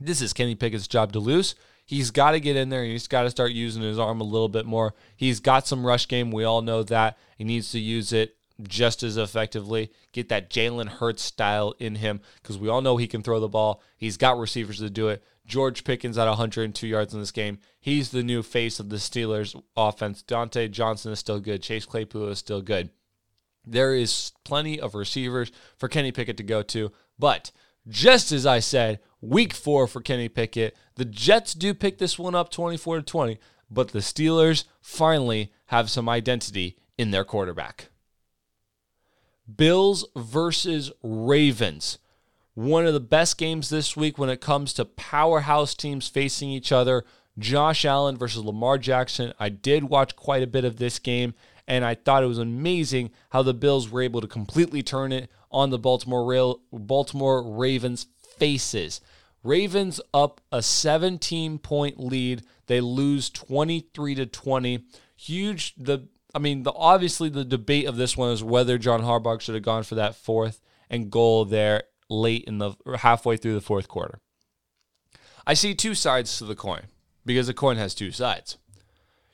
This 0.00 0.20
is 0.20 0.32
Kenny 0.32 0.54
Pickett's 0.54 0.88
job 0.88 1.12
to 1.12 1.20
lose. 1.20 1.54
He's 1.84 2.10
got 2.10 2.32
to 2.32 2.40
get 2.40 2.56
in 2.56 2.68
there. 2.68 2.84
He's 2.84 3.08
got 3.08 3.22
to 3.22 3.30
start 3.30 3.52
using 3.52 3.82
his 3.82 3.98
arm 3.98 4.20
a 4.20 4.24
little 4.24 4.48
bit 4.48 4.66
more. 4.66 4.94
He's 5.16 5.40
got 5.40 5.66
some 5.66 5.86
rush 5.86 6.08
game. 6.08 6.30
We 6.30 6.44
all 6.44 6.62
know 6.62 6.82
that. 6.84 7.18
He 7.36 7.44
needs 7.44 7.72
to 7.72 7.78
use 7.78 8.12
it 8.12 8.36
just 8.62 9.02
as 9.02 9.16
effectively. 9.16 9.90
Get 10.12 10.28
that 10.28 10.50
Jalen 10.50 10.88
Hurts 10.88 11.22
style 11.22 11.74
in 11.78 11.96
him 11.96 12.20
because 12.40 12.58
we 12.58 12.68
all 12.68 12.80
know 12.80 12.96
he 12.96 13.06
can 13.06 13.22
throw 13.22 13.40
the 13.40 13.48
ball. 13.48 13.82
He's 13.96 14.16
got 14.16 14.38
receivers 14.38 14.78
to 14.78 14.90
do 14.90 15.08
it. 15.08 15.22
George 15.44 15.84
Pickens 15.84 16.16
at 16.18 16.28
102 16.28 16.86
yards 16.86 17.14
in 17.14 17.20
this 17.20 17.32
game. 17.32 17.58
He's 17.80 18.10
the 18.10 18.22
new 18.22 18.42
face 18.42 18.78
of 18.78 18.88
the 18.88 18.96
Steelers 18.96 19.60
offense. 19.76 20.22
Diontae 20.22 20.70
Johnson 20.70 21.12
is 21.12 21.18
still 21.18 21.40
good. 21.40 21.62
Chase 21.62 21.84
Claypool 21.84 22.28
is 22.28 22.38
still 22.38 22.62
good. 22.62 22.90
There 23.64 23.94
is 23.94 24.32
plenty 24.44 24.80
of 24.80 24.94
receivers 24.94 25.52
for 25.76 25.88
Kenny 25.88 26.12
Pickett 26.12 26.36
to 26.38 26.42
go 26.42 26.62
to. 26.62 26.92
But 27.18 27.50
just 27.88 28.32
as 28.32 28.46
I 28.46 28.58
said, 28.58 29.00
week 29.20 29.52
four 29.52 29.86
for 29.86 30.00
Kenny 30.00 30.28
Pickett, 30.28 30.76
the 30.96 31.04
Jets 31.04 31.54
do 31.54 31.74
pick 31.74 31.98
this 31.98 32.18
one 32.18 32.34
up 32.34 32.50
24 32.50 32.96
to 32.96 33.02
20, 33.02 33.38
but 33.70 33.88
the 33.88 34.00
Steelers 34.00 34.64
finally 34.80 35.52
have 35.66 35.90
some 35.90 36.08
identity 36.08 36.76
in 36.98 37.10
their 37.10 37.24
quarterback. 37.24 37.88
Bills 39.56 40.06
versus 40.16 40.92
Ravens. 41.02 41.98
One 42.54 42.86
of 42.86 42.92
the 42.92 43.00
best 43.00 43.38
games 43.38 43.70
this 43.70 43.96
week 43.96 44.18
when 44.18 44.28
it 44.28 44.40
comes 44.40 44.72
to 44.74 44.84
powerhouse 44.84 45.74
teams 45.74 46.08
facing 46.08 46.50
each 46.50 46.70
other. 46.70 47.04
Josh 47.38 47.84
Allen 47.84 48.16
versus 48.16 48.44
Lamar 48.44 48.76
Jackson. 48.76 49.32
I 49.38 49.48
did 49.48 49.84
watch 49.84 50.16
quite 50.16 50.42
a 50.42 50.46
bit 50.46 50.64
of 50.64 50.76
this 50.76 50.98
game, 50.98 51.34
and 51.66 51.84
I 51.84 51.94
thought 51.94 52.22
it 52.22 52.28
was 52.28 52.38
amazing 52.38 53.10
how 53.30 53.42
the 53.42 53.54
Bills 53.54 53.88
were 53.88 54.02
able 54.02 54.20
to 54.20 54.26
completely 54.26 54.82
turn 54.82 55.12
it 55.12 55.30
on 55.50 55.70
the 55.70 55.78
Baltimore 55.78 56.24
Rail, 56.24 56.60
Baltimore 56.72 57.42
Ravens 57.42 58.06
faces. 58.38 59.00
Ravens 59.44 60.00
up 60.14 60.40
a 60.50 60.62
17 60.62 61.58
point 61.58 61.98
lead. 61.98 62.42
They 62.66 62.80
lose 62.80 63.30
23 63.30 64.14
to 64.16 64.26
20. 64.26 64.84
Huge 65.16 65.74
the 65.76 66.08
I 66.34 66.38
mean, 66.38 66.62
the 66.62 66.72
obviously 66.72 67.28
the 67.28 67.44
debate 67.44 67.86
of 67.86 67.96
this 67.96 68.16
one 68.16 68.30
is 68.30 68.42
whether 68.42 68.78
John 68.78 69.02
Harbaugh 69.02 69.40
should 69.40 69.54
have 69.54 69.64
gone 69.64 69.82
for 69.82 69.96
that 69.96 70.16
fourth 70.16 70.60
and 70.88 71.10
goal 71.10 71.44
there 71.44 71.84
late 72.08 72.44
in 72.44 72.58
the 72.58 72.72
halfway 72.98 73.36
through 73.36 73.54
the 73.54 73.60
fourth 73.60 73.88
quarter. 73.88 74.18
I 75.46 75.54
see 75.54 75.74
two 75.74 75.94
sides 75.94 76.38
to 76.38 76.44
the 76.44 76.54
coin 76.54 76.84
because 77.26 77.48
the 77.48 77.54
coin 77.54 77.76
has 77.76 77.94
two 77.94 78.12
sides. 78.12 78.56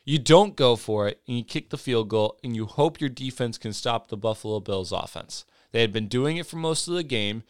You 0.09 0.18
don't 0.18 0.57
go 0.57 0.75
for 0.75 1.07
it 1.07 1.21
and 1.29 1.37
you 1.37 1.44
kick 1.44 1.68
the 1.68 1.77
field 1.77 2.09
goal 2.09 2.38
and 2.42 2.57
you 2.57 2.64
hope 2.64 2.99
your 2.99 3.11
defense 3.11 3.59
can 3.59 3.75
stop 3.75 4.09
the 4.09 4.16
Buffalo 4.16 4.59
Bills 4.59 4.90
offense. 4.90 5.44
They 5.71 5.83
had 5.83 5.92
been 5.92 6.09
doing 6.09 6.38
it 6.38 6.47
for 6.47 6.57
most 6.57 6.88
of 6.88 6.94
the 6.94 7.03
game. 7.03 7.42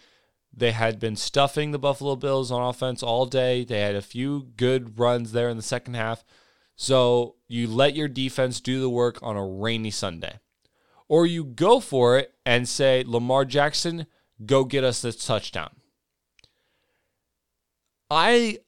They 0.53 0.73
had 0.73 0.99
been 0.99 1.15
stuffing 1.15 1.71
the 1.71 1.79
Buffalo 1.79 2.17
Bills 2.17 2.51
on 2.51 2.69
offense 2.69 3.01
all 3.01 3.27
day. 3.27 3.63
They 3.63 3.79
had 3.79 3.95
a 3.95 4.03
few 4.03 4.49
good 4.57 4.99
runs 4.99 5.31
there 5.31 5.49
in 5.49 5.57
the 5.57 5.63
second 5.63 5.95
half. 5.95 6.25
So 6.75 7.37
you 7.47 7.69
let 7.69 7.95
your 7.95 8.09
defense 8.09 8.61
do 8.61 8.81
the 8.81 8.91
work 8.91 9.21
on 9.23 9.37
a 9.37 9.47
rainy 9.47 9.93
Sunday. 9.93 10.41
Or 11.07 11.27
you 11.27 11.45
go 11.45 11.79
for 11.79 12.19
it 12.19 12.35
and 12.45 12.69
say, 12.69 13.05
Lamar 13.07 13.45
Jackson, 13.45 14.09
go 14.45 14.65
get 14.65 14.83
us 14.83 15.01
this 15.01 15.25
touchdown. 15.25 15.71
I 18.11 18.59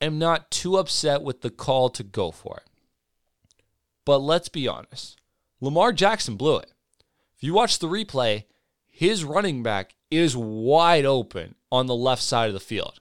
am 0.00 0.18
not 0.18 0.50
too 0.50 0.78
upset 0.78 1.20
with 1.20 1.42
the 1.42 1.50
call 1.50 1.90
to 1.90 2.02
go 2.02 2.30
for 2.30 2.62
it. 2.64 2.65
But 4.06 4.20
let's 4.20 4.48
be 4.48 4.66
honest 4.66 5.20
Lamar 5.60 5.92
Jackson 5.92 6.36
blew 6.36 6.56
it. 6.56 6.72
If 7.36 7.42
you 7.42 7.52
watch 7.52 7.78
the 7.78 7.88
replay, 7.88 8.44
his 8.86 9.24
running 9.24 9.62
back 9.62 9.94
is 10.10 10.34
wide 10.34 11.04
open 11.04 11.56
on 11.70 11.86
the 11.86 11.94
left 11.94 12.22
side 12.22 12.48
of 12.48 12.54
the 12.54 12.60
field. 12.60 13.00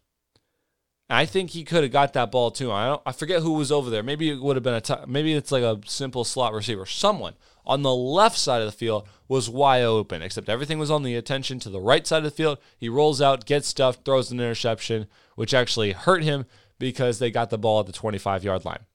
I 1.10 1.26
think 1.26 1.52
he 1.52 1.64
could 1.64 1.84
have 1.84 1.92
got 1.92 2.14
that 2.14 2.32
ball 2.32 2.50
too. 2.50 2.72
I 2.72 2.88
don't, 2.88 3.02
I 3.06 3.12
forget 3.12 3.42
who 3.42 3.54
was 3.54 3.72
over 3.72 3.90
there. 3.90 4.02
Maybe 4.02 4.30
it 4.30 4.42
would 4.42 4.56
have 4.56 4.64
been 4.64 4.74
a 4.74 4.82
t- 4.82 4.96
maybe 5.08 5.34
it's 5.34 5.52
like 5.52 5.64
a 5.64 5.80
simple 5.86 6.24
slot 6.24 6.54
receiver. 6.54 6.86
Someone 6.86 7.36
on 7.64 7.84
the 7.84 7.94
left 7.94 8.38
side 8.38 8.62
of 8.62 8.66
the 8.66 8.72
field 8.72 9.08
was 9.28 9.50
wide 9.50 9.84
open, 9.84 10.24
except 10.24 10.50
everything 10.50 10.80
was 10.80 10.90
on 10.90 11.04
the 11.04 11.16
attention 11.16 11.60
to 11.60 11.70
the 11.70 11.80
right 11.80 12.06
side 12.08 12.20
of 12.20 12.24
the 12.24 12.32
field. 12.32 12.58
He 12.78 12.90
rolls 12.90 13.22
out, 13.22 13.46
gets 13.46 13.68
stuffed, 13.68 14.04
throws 14.04 14.32
an 14.32 14.40
interception, 14.40 15.06
which 15.36 15.54
actually 15.54 15.92
hurt 15.92 16.24
him 16.24 16.46
because 16.80 17.20
they 17.20 17.30
got 17.30 17.52
the 17.52 17.58
ball 17.60 17.82
at 17.82 17.86
the 17.86 17.94
25 17.94 18.44
yard 18.44 18.66
line. 18.66 18.86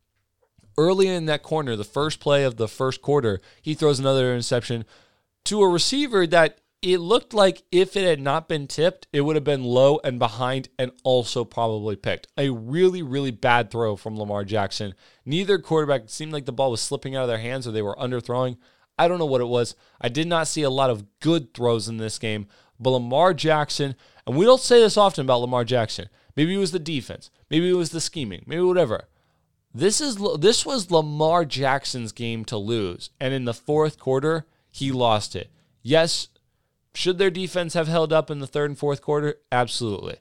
Early 0.78 1.08
in 1.08 1.26
that 1.26 1.42
corner, 1.42 1.76
the 1.76 1.84
first 1.84 2.20
play 2.20 2.44
of 2.44 2.56
the 2.56 2.68
first 2.68 3.02
quarter, 3.02 3.40
he 3.60 3.74
throws 3.74 3.98
another 3.98 4.32
interception 4.32 4.84
to 5.44 5.62
a 5.62 5.68
receiver 5.68 6.26
that 6.26 6.60
it 6.82 6.98
looked 6.98 7.34
like 7.34 7.62
if 7.70 7.94
it 7.94 8.06
had 8.06 8.20
not 8.20 8.48
been 8.48 8.66
tipped, 8.66 9.06
it 9.12 9.20
would 9.20 9.36
have 9.36 9.44
been 9.44 9.64
low 9.64 10.00
and 10.02 10.18
behind 10.18 10.68
and 10.78 10.92
also 11.04 11.44
probably 11.44 11.94
picked. 11.94 12.28
A 12.38 12.48
really, 12.50 13.02
really 13.02 13.30
bad 13.30 13.70
throw 13.70 13.96
from 13.96 14.18
Lamar 14.18 14.44
Jackson. 14.44 14.94
Neither 15.26 15.58
quarterback 15.58 16.04
seemed 16.06 16.32
like 16.32 16.46
the 16.46 16.52
ball 16.52 16.70
was 16.70 16.80
slipping 16.80 17.14
out 17.14 17.22
of 17.22 17.28
their 17.28 17.38
hands 17.38 17.66
or 17.66 17.72
they 17.72 17.82
were 17.82 17.96
underthrowing. 17.96 18.56
I 18.98 19.08
don't 19.08 19.18
know 19.18 19.26
what 19.26 19.42
it 19.42 19.48
was. 19.48 19.76
I 20.00 20.08
did 20.08 20.26
not 20.26 20.48
see 20.48 20.62
a 20.62 20.70
lot 20.70 20.90
of 20.90 21.04
good 21.20 21.52
throws 21.52 21.86
in 21.88 21.98
this 21.98 22.18
game, 22.18 22.46
but 22.78 22.90
Lamar 22.90 23.34
Jackson, 23.34 23.94
and 24.26 24.36
we 24.36 24.46
don't 24.46 24.60
say 24.60 24.80
this 24.80 24.96
often 24.96 25.26
about 25.26 25.40
Lamar 25.40 25.64
Jackson. 25.64 26.08
Maybe 26.34 26.54
it 26.54 26.58
was 26.58 26.72
the 26.72 26.78
defense, 26.78 27.30
maybe 27.50 27.68
it 27.68 27.74
was 27.74 27.90
the 27.90 28.00
scheming, 28.00 28.44
maybe 28.46 28.62
whatever. 28.62 29.08
This 29.72 30.00
is 30.00 30.18
this 30.38 30.66
was 30.66 30.90
Lamar 30.90 31.44
Jackson's 31.44 32.12
game 32.12 32.44
to 32.46 32.56
lose, 32.56 33.10
and 33.20 33.32
in 33.32 33.44
the 33.44 33.54
fourth 33.54 33.98
quarter, 33.98 34.46
he 34.70 34.90
lost 34.90 35.36
it. 35.36 35.50
Yes, 35.82 36.28
should 36.94 37.18
their 37.18 37.30
defense 37.30 37.74
have 37.74 37.88
held 37.88 38.12
up 38.12 38.30
in 38.30 38.40
the 38.40 38.46
third 38.46 38.70
and 38.70 38.78
fourth 38.78 39.00
quarter? 39.00 39.36
Absolutely. 39.52 40.16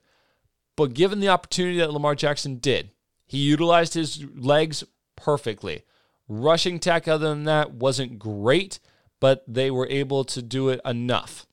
But 0.75 0.93
given 0.93 1.19
the 1.19 1.29
opportunity 1.29 1.79
that 1.79 1.91
Lamar 1.91 2.15
Jackson 2.15 2.57
did, 2.57 2.91
he 3.25 3.37
utilized 3.39 3.95
his 3.95 4.23
legs 4.35 4.83
perfectly. 5.15 5.83
Rushing 6.27 6.79
tech, 6.79 7.07
other 7.07 7.29
than 7.29 7.45
that, 7.45 7.71
wasn't 7.71 8.19
great, 8.19 8.79
but 9.19 9.43
they 9.47 9.71
were 9.71 9.87
able 9.89 10.23
to 10.25 10.41
do 10.41 10.69
it 10.69 10.79
enough. 10.85 11.47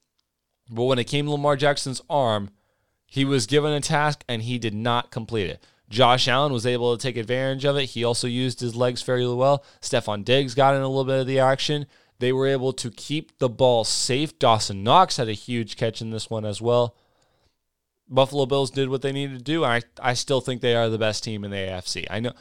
But 0.71 0.85
when 0.85 0.99
it 0.99 1.05
came 1.05 1.25
to 1.27 1.33
Lamar 1.33 1.57
Jackson's 1.57 2.03
arm, 2.11 2.51
he 3.07 3.25
was 3.25 3.47
given 3.47 3.73
a 3.73 3.81
task 3.81 4.23
and 4.29 4.43
he 4.43 4.59
did 4.59 4.75
not 4.75 5.11
complete 5.11 5.49
it. 5.49 5.65
Josh 5.89 6.29
Allen 6.29 6.53
was 6.53 6.67
able 6.67 6.97
to 6.97 7.03
take 7.03 7.17
advantage 7.17 7.65
of 7.65 7.77
it. 7.77 7.87
He 7.87 8.05
also 8.05 8.27
used 8.27 8.61
his 8.61 8.75
legs 8.75 9.03
fairly 9.03 9.35
well. 9.35 9.65
Stefon 9.81 10.25
Diggs 10.25 10.55
got 10.55 10.75
in 10.75 10.83
a 10.83 10.89
little 10.89 11.05
bit 11.05 11.21
of 11.21 11.27
the 11.27 11.39
action. 11.39 11.87
They 12.19 12.33
were 12.33 12.47
able 12.47 12.73
to 12.75 12.91
keep 12.91 13.39
the 13.39 13.49
ball 13.49 13.85
safe. 13.85 14.39
Dawson 14.39 14.83
Knox 14.83 15.17
had 15.19 15.29
a 15.29 15.33
huge 15.33 15.77
catch 15.77 16.01
in 16.01 16.11
this 16.11 16.31
one 16.31 16.45
as 16.45 16.61
well. 16.61 16.97
Buffalo 18.09 18.47
Bills 18.47 18.71
did 18.71 18.89
what 18.89 19.03
they 19.03 19.13
needed 19.13 19.39
to 19.39 19.45
do. 19.45 19.65
I, 19.65 19.83
I 20.01 20.15
still 20.15 20.41
think 20.41 20.61
they 20.61 20.75
are 20.75 20.89
the 20.89 20.99
best 20.99 21.25
team 21.25 21.45
in 21.45 21.51
the 21.51 21.57
AFC. 21.57 22.07
I 22.11 22.21
know 22.21 22.33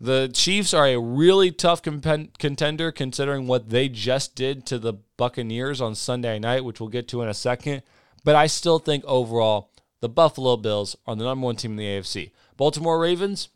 the 0.00 0.28
Chiefs 0.32 0.74
are 0.74 0.86
a 0.86 0.98
really 0.98 1.52
tough 1.52 1.80
contender 1.80 2.90
considering 2.90 3.46
what 3.46 3.70
they 3.70 3.88
just 3.88 4.34
did 4.34 4.66
to 4.66 4.78
the 4.78 4.94
Buccaneers 5.16 5.80
on 5.80 5.94
Sunday 5.94 6.40
night, 6.40 6.64
which 6.64 6.80
we'll 6.80 6.88
get 6.88 7.06
to 7.08 7.22
in 7.22 7.28
a 7.28 7.34
second. 7.34 7.82
But 8.24 8.34
I 8.34 8.48
still 8.48 8.80
think 8.80 9.04
overall 9.04 9.70
the 10.00 10.08
Buffalo 10.08 10.56
Bills 10.56 10.96
are 11.06 11.14
the 11.14 11.24
number 11.24 11.44
one 11.44 11.56
team 11.56 11.72
in 11.72 11.76
the 11.76 11.84
AFC. 11.84 12.32
Baltimore 12.56 12.98
Ravens, 12.98 13.48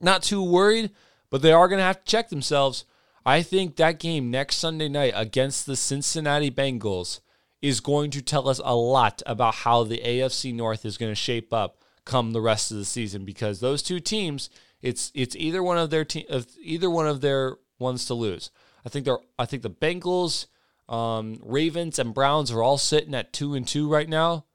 not 0.00 0.22
too 0.22 0.42
worried, 0.42 0.90
but 1.30 1.42
they 1.42 1.52
are 1.52 1.68
going 1.68 1.78
to 1.78 1.84
have 1.84 2.04
to 2.04 2.10
check 2.10 2.28
themselves 2.28 2.84
I 3.24 3.42
think 3.42 3.76
that 3.76 4.00
game 4.00 4.30
next 4.30 4.56
Sunday 4.56 4.88
night 4.88 5.12
against 5.14 5.66
the 5.66 5.76
Cincinnati 5.76 6.50
Bengals 6.50 7.20
is 7.60 7.80
going 7.80 8.10
to 8.10 8.22
tell 8.22 8.48
us 8.48 8.60
a 8.64 8.74
lot 8.74 9.22
about 9.26 9.54
how 9.54 9.84
the 9.84 9.98
AFC 9.98 10.52
North 10.52 10.84
is 10.84 10.98
going 10.98 11.12
to 11.12 11.16
shape 11.16 11.52
up 11.52 11.78
come 12.04 12.32
the 12.32 12.40
rest 12.40 12.72
of 12.72 12.76
the 12.76 12.84
season 12.84 13.24
because 13.24 13.60
those 13.60 13.80
two 13.80 14.00
teams 14.00 14.50
it's 14.80 15.12
it's 15.14 15.36
either 15.36 15.62
one 15.62 15.78
of 15.78 15.90
their 15.90 16.04
te- 16.04 16.26
either 16.60 16.90
one 16.90 17.06
of 17.06 17.20
their 17.20 17.58
ones 17.78 18.06
to 18.06 18.14
lose. 18.14 18.50
I 18.84 18.88
think 18.88 19.04
they're 19.04 19.20
I 19.38 19.46
think 19.46 19.62
the 19.62 19.70
Bengals, 19.70 20.46
um, 20.88 21.38
Ravens 21.44 22.00
and 22.00 22.12
Browns 22.12 22.50
are 22.50 22.62
all 22.62 22.78
sitting 22.78 23.14
at 23.14 23.32
2 23.32 23.54
and 23.54 23.66
2 23.66 23.88
right 23.88 24.08
now. 24.08 24.46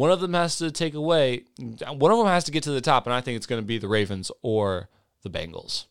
One 0.00 0.10
of 0.10 0.20
them 0.20 0.32
has 0.32 0.56
to 0.56 0.70
take 0.70 0.94
away 0.94 1.44
one 1.58 2.10
of 2.10 2.16
them 2.16 2.26
has 2.26 2.44
to 2.44 2.50
get 2.50 2.62
to 2.62 2.70
the 2.70 2.80
top 2.80 3.06
and 3.06 3.12
I 3.12 3.20
think 3.20 3.36
it's 3.36 3.44
going 3.44 3.60
to 3.60 3.66
be 3.66 3.76
the 3.76 3.86
Ravens 3.86 4.32
or 4.40 4.88
the 5.22 5.28
Bengals. 5.28 5.84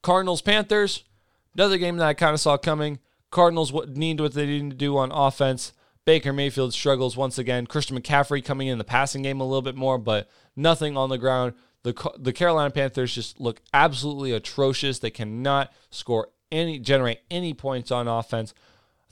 Cardinals 0.00 0.40
Panthers, 0.40 1.04
another 1.54 1.76
game 1.76 1.98
that 1.98 2.06
I 2.06 2.14
kind 2.14 2.32
of 2.32 2.40
saw 2.40 2.56
coming. 2.56 2.98
Cardinals 3.30 3.70
need 3.88 4.18
what 4.18 4.32
they 4.32 4.46
need 4.46 4.70
to 4.70 4.76
do 4.76 4.96
on 4.96 5.12
offense. 5.12 5.74
Baker 6.06 6.32
Mayfield 6.32 6.72
struggles 6.72 7.18
once 7.18 7.36
again. 7.36 7.66
Christian 7.66 8.00
McCaffrey 8.00 8.42
coming 8.42 8.68
in 8.68 8.78
the 8.78 8.82
passing 8.82 9.20
game 9.20 9.42
a 9.42 9.44
little 9.44 9.60
bit 9.60 9.76
more, 9.76 9.98
but 9.98 10.30
nothing 10.56 10.96
on 10.96 11.10
the 11.10 11.18
ground. 11.18 11.52
The 11.82 11.92
the 12.16 12.32
Carolina 12.32 12.70
Panthers 12.70 13.14
just 13.14 13.38
look 13.38 13.60
absolutely 13.74 14.32
atrocious. 14.32 15.00
They 15.00 15.10
cannot 15.10 15.70
score 15.90 16.30
any 16.50 16.78
generate 16.78 17.20
any 17.30 17.52
points 17.52 17.90
on 17.90 18.08
offense. 18.08 18.54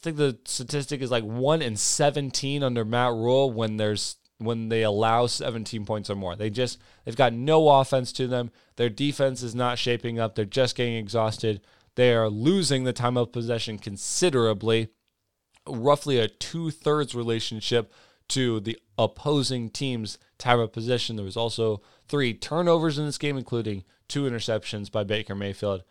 Think 0.04 0.18
the 0.18 0.36
statistic 0.44 1.00
is 1.00 1.10
like 1.10 1.24
1 1.24 1.62
in 1.62 1.76
17 1.76 2.62
under 2.62 2.84
Matt 2.84 3.14
Rhule 3.14 3.50
when 3.50 3.78
there's 3.78 4.16
when 4.36 4.68
they 4.68 4.82
allow 4.82 5.24
17 5.24 5.86
points 5.86 6.10
or 6.10 6.14
more. 6.14 6.36
They 6.36 6.50
just 6.50 6.78
they've 7.04 7.16
got 7.16 7.32
no 7.32 7.70
offense 7.70 8.12
to 8.12 8.26
them. 8.26 8.50
Their 8.76 8.90
defense 8.90 9.42
is 9.42 9.54
not 9.54 9.78
shaping 9.78 10.18
up. 10.18 10.34
They're 10.34 10.44
just 10.44 10.76
getting 10.76 10.96
exhausted. 10.96 11.62
They 11.94 12.12
are 12.12 12.28
losing 12.28 12.84
the 12.84 12.92
time 12.92 13.16
of 13.16 13.32
possession 13.32 13.78
considerably, 13.78 14.88
roughly 15.66 16.18
a 16.18 16.28
two 16.28 16.70
thirds 16.70 17.14
relationship 17.14 17.90
to 18.28 18.60
the 18.60 18.78
opposing 18.98 19.70
team's 19.70 20.18
time 20.36 20.60
of 20.60 20.70
possession. 20.70 21.16
There 21.16 21.24
was 21.24 21.38
also 21.38 21.80
three 22.08 22.34
turnovers 22.34 22.98
in 22.98 23.06
this 23.06 23.16
game, 23.16 23.38
including 23.38 23.84
two 24.08 24.24
interceptions 24.24 24.92
by 24.92 25.02
Baker 25.02 25.34
Mayfield. 25.34 25.82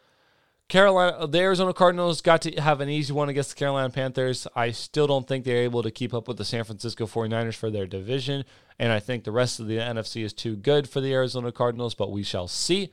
Carolina, 0.73 1.15
uh, 1.17 1.27
the 1.27 1.38
Arizona 1.38 1.71
Cardinals 1.71 2.21
got 2.21 2.41
to 2.41 2.51
have 2.59 2.81
an 2.81 2.89
easy 2.89 3.13
one 3.13 3.29
against 3.29 3.51
the 3.51 3.55
Carolina 3.55 3.91
Panthers. 3.91 4.47
I 4.55 4.71
still 4.71 5.05
don't 5.05 5.27
think 5.27 5.45
they're 5.45 5.57
able 5.57 5.83
to 5.83 5.91
keep 5.91 6.15
up 6.15 6.27
with 6.27 6.38
the 6.38 6.45
San 6.45 6.63
Francisco 6.63 7.05
49ers 7.05 7.53
for 7.53 7.69
their 7.69 7.86
division. 7.86 8.43
And 8.79 8.91
I 8.91 8.99
think 8.99 9.23
the 9.23 9.31
rest 9.31 9.59
of 9.59 9.67
the 9.67 9.77
NFC 9.77 10.23
is 10.23 10.33
too 10.33 10.55
good 10.55 10.89
for 10.89 10.99
the 10.99 11.13
Arizona 11.13 11.51
Cardinals, 11.51 11.93
but 11.93 12.09
we 12.12 12.23
shall 12.23 12.47
see. 12.47 12.91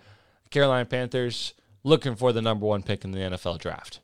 Carolina 0.51 0.85
Panthers 0.85 1.55
looking 1.83 2.17
for 2.17 2.35
the 2.35 2.43
number 2.43 2.67
one 2.67 2.83
pick 2.83 3.03
in 3.03 3.13
the 3.13 3.19
NFL 3.19 3.59
draft. 3.59 4.01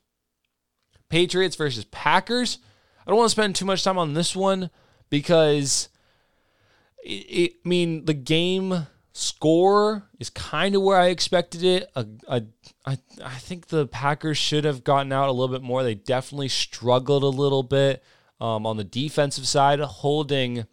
Patriots 1.09 1.55
versus 1.55 1.85
Packers. 1.85 2.57
I 3.05 3.11
don't 3.11 3.19
want 3.19 3.27
to 3.27 3.35
spend 3.35 3.55
too 3.55 3.65
much 3.65 3.83
time 3.83 3.99
on 3.99 4.15
this 4.15 4.35
one 4.35 4.71
because, 5.11 5.89
it, 7.03 7.09
it, 7.09 7.53
I 7.63 7.69
mean, 7.69 8.05
the 8.05 8.15
game 8.15 8.87
score 9.17 10.03
is 10.19 10.29
kind 10.29 10.75
of 10.75 10.81
where 10.81 10.99
I 10.99 11.07
expected 11.07 11.63
it. 11.63 11.89
A, 11.95 12.05
a, 12.27 12.43
I, 12.85 12.97
I 13.23 13.35
think 13.35 13.67
the 13.67 13.87
Packers 13.87 14.37
should 14.37 14.63
have 14.63 14.83
gotten 14.83 15.11
out 15.11 15.29
a 15.29 15.31
little 15.31 15.53
bit 15.53 15.63
more. 15.63 15.83
They 15.83 15.95
definitely 15.95 16.49
struggled 16.49 17.23
a 17.23 17.27
little 17.27 17.63
bit 17.63 18.03
um, 18.39 18.65
on 18.65 18.77
the 18.77 18.83
defensive 18.83 19.47
side, 19.47 19.79
holding 19.79 20.65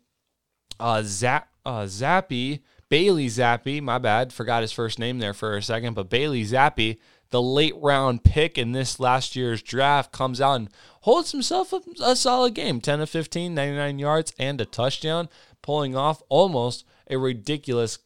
uh, 0.78 1.02
Zap, 1.04 1.48
uh, 1.64 1.82
Zappe, 1.82 2.60
Bailey 2.88 3.26
Zappe. 3.26 3.82
my 3.82 3.98
bad, 3.98 4.32
forgot 4.32 4.62
his 4.62 4.72
first 4.72 4.98
name 4.98 5.18
there 5.18 5.34
for 5.34 5.56
a 5.56 5.62
second, 5.62 5.94
but 5.94 6.10
Bailey 6.10 6.44
Zappe 6.44 6.98
the 7.34 7.42
late 7.42 7.74
round 7.78 8.22
pick 8.22 8.56
in 8.56 8.70
this 8.70 9.00
last 9.00 9.34
year's 9.34 9.60
draft, 9.60 10.12
comes 10.12 10.40
out 10.40 10.54
and 10.54 10.68
holds 11.00 11.32
himself 11.32 11.72
a, 11.72 11.80
a 12.00 12.14
solid 12.14 12.54
game 12.54 12.80
10 12.80 13.00
to 13.00 13.08
15, 13.08 13.52
99 13.52 13.98
yards, 13.98 14.32
and 14.38 14.60
a 14.60 14.64
touchdown, 14.64 15.28
pulling 15.60 15.96
off 15.96 16.22
almost 16.28 16.84
a 17.10 17.18
ridiculous 17.18 17.98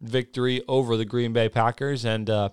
victory 0.00 0.62
over 0.68 0.96
the 0.96 1.04
Green 1.04 1.32
Bay 1.32 1.48
Packers. 1.48 2.04
And 2.04 2.28
uh, 2.28 2.50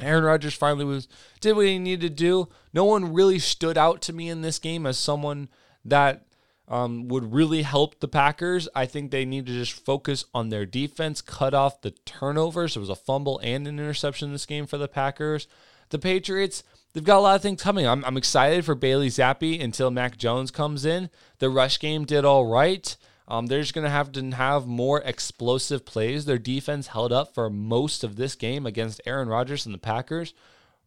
Aaron 0.00 0.24
Rodgers 0.24 0.54
finally 0.54 0.84
was 0.84 1.08
did 1.40 1.54
what 1.54 1.66
he 1.66 1.78
needed 1.78 2.08
to 2.08 2.14
do. 2.14 2.48
No 2.72 2.84
one 2.84 3.12
really 3.12 3.38
stood 3.38 3.78
out 3.78 4.02
to 4.02 4.12
me 4.12 4.28
in 4.28 4.42
this 4.42 4.58
game 4.58 4.86
as 4.86 4.98
someone 4.98 5.48
that 5.84 6.26
um, 6.66 7.08
would 7.08 7.32
really 7.32 7.62
help 7.62 8.00
the 8.00 8.08
Packers. 8.08 8.68
I 8.74 8.86
think 8.86 9.10
they 9.10 9.24
need 9.24 9.46
to 9.46 9.52
just 9.52 9.72
focus 9.72 10.24
on 10.34 10.48
their 10.48 10.66
defense, 10.66 11.20
cut 11.20 11.54
off 11.54 11.82
the 11.82 11.92
turnovers. 12.04 12.74
There 12.74 12.80
was 12.80 12.88
a 12.88 12.94
fumble 12.94 13.38
and 13.42 13.66
an 13.66 13.78
interception 13.78 14.28
in 14.28 14.32
this 14.32 14.46
game 14.46 14.66
for 14.66 14.78
the 14.78 14.88
Packers. 14.88 15.46
The 15.90 15.98
Patriots, 15.98 16.64
they've 16.92 17.04
got 17.04 17.18
a 17.18 17.20
lot 17.20 17.36
of 17.36 17.42
things 17.42 17.62
coming. 17.62 17.86
I'm, 17.86 18.04
I'm 18.04 18.16
excited 18.16 18.64
for 18.64 18.74
Bailey 18.74 19.08
Zappe 19.08 19.62
until 19.62 19.90
Mac 19.90 20.16
Jones 20.16 20.50
comes 20.50 20.84
in. 20.84 21.10
The 21.38 21.50
rush 21.50 21.78
game 21.78 22.04
did 22.04 22.24
all 22.24 22.46
right. 22.46 22.96
Um, 23.26 23.46
they're 23.46 23.62
just 23.62 23.74
going 23.74 23.84
to 23.84 23.90
have 23.90 24.12
to 24.12 24.30
have 24.32 24.66
more 24.66 25.00
explosive 25.00 25.86
plays. 25.86 26.24
Their 26.24 26.38
defense 26.38 26.88
held 26.88 27.12
up 27.12 27.34
for 27.34 27.48
most 27.48 28.04
of 28.04 28.16
this 28.16 28.34
game 28.34 28.66
against 28.66 29.00
Aaron 29.06 29.28
Rodgers 29.28 29.64
and 29.64 29.74
the 29.74 29.78
Packers. 29.78 30.34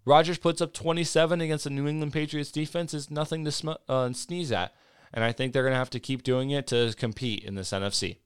Rodgers 0.06 0.38
puts 0.38 0.62
up 0.62 0.74
27 0.74 1.42
against 1.42 1.64
the 1.64 1.70
New 1.70 1.88
England 1.88 2.14
Patriots 2.14 2.52
defense 2.52 2.94
is 2.94 3.12
nothing 3.12 3.44
to 3.44 3.52
sm- 3.52 3.72
uh, 3.90 4.14
sneeze 4.14 4.52
at. 4.52 4.74
And 5.14 5.24
I 5.24 5.32
think 5.32 5.52
they're 5.52 5.64
going 5.64 5.74
to 5.74 5.80
have 5.80 5.90
to 5.92 6.00
keep 6.00 6.24
doing 6.24 6.52
it 6.52 6.68
to 6.68 6.94
compete 6.96 7.44
in 7.44 7.56
this 7.56 7.72
NFC. 7.72 8.18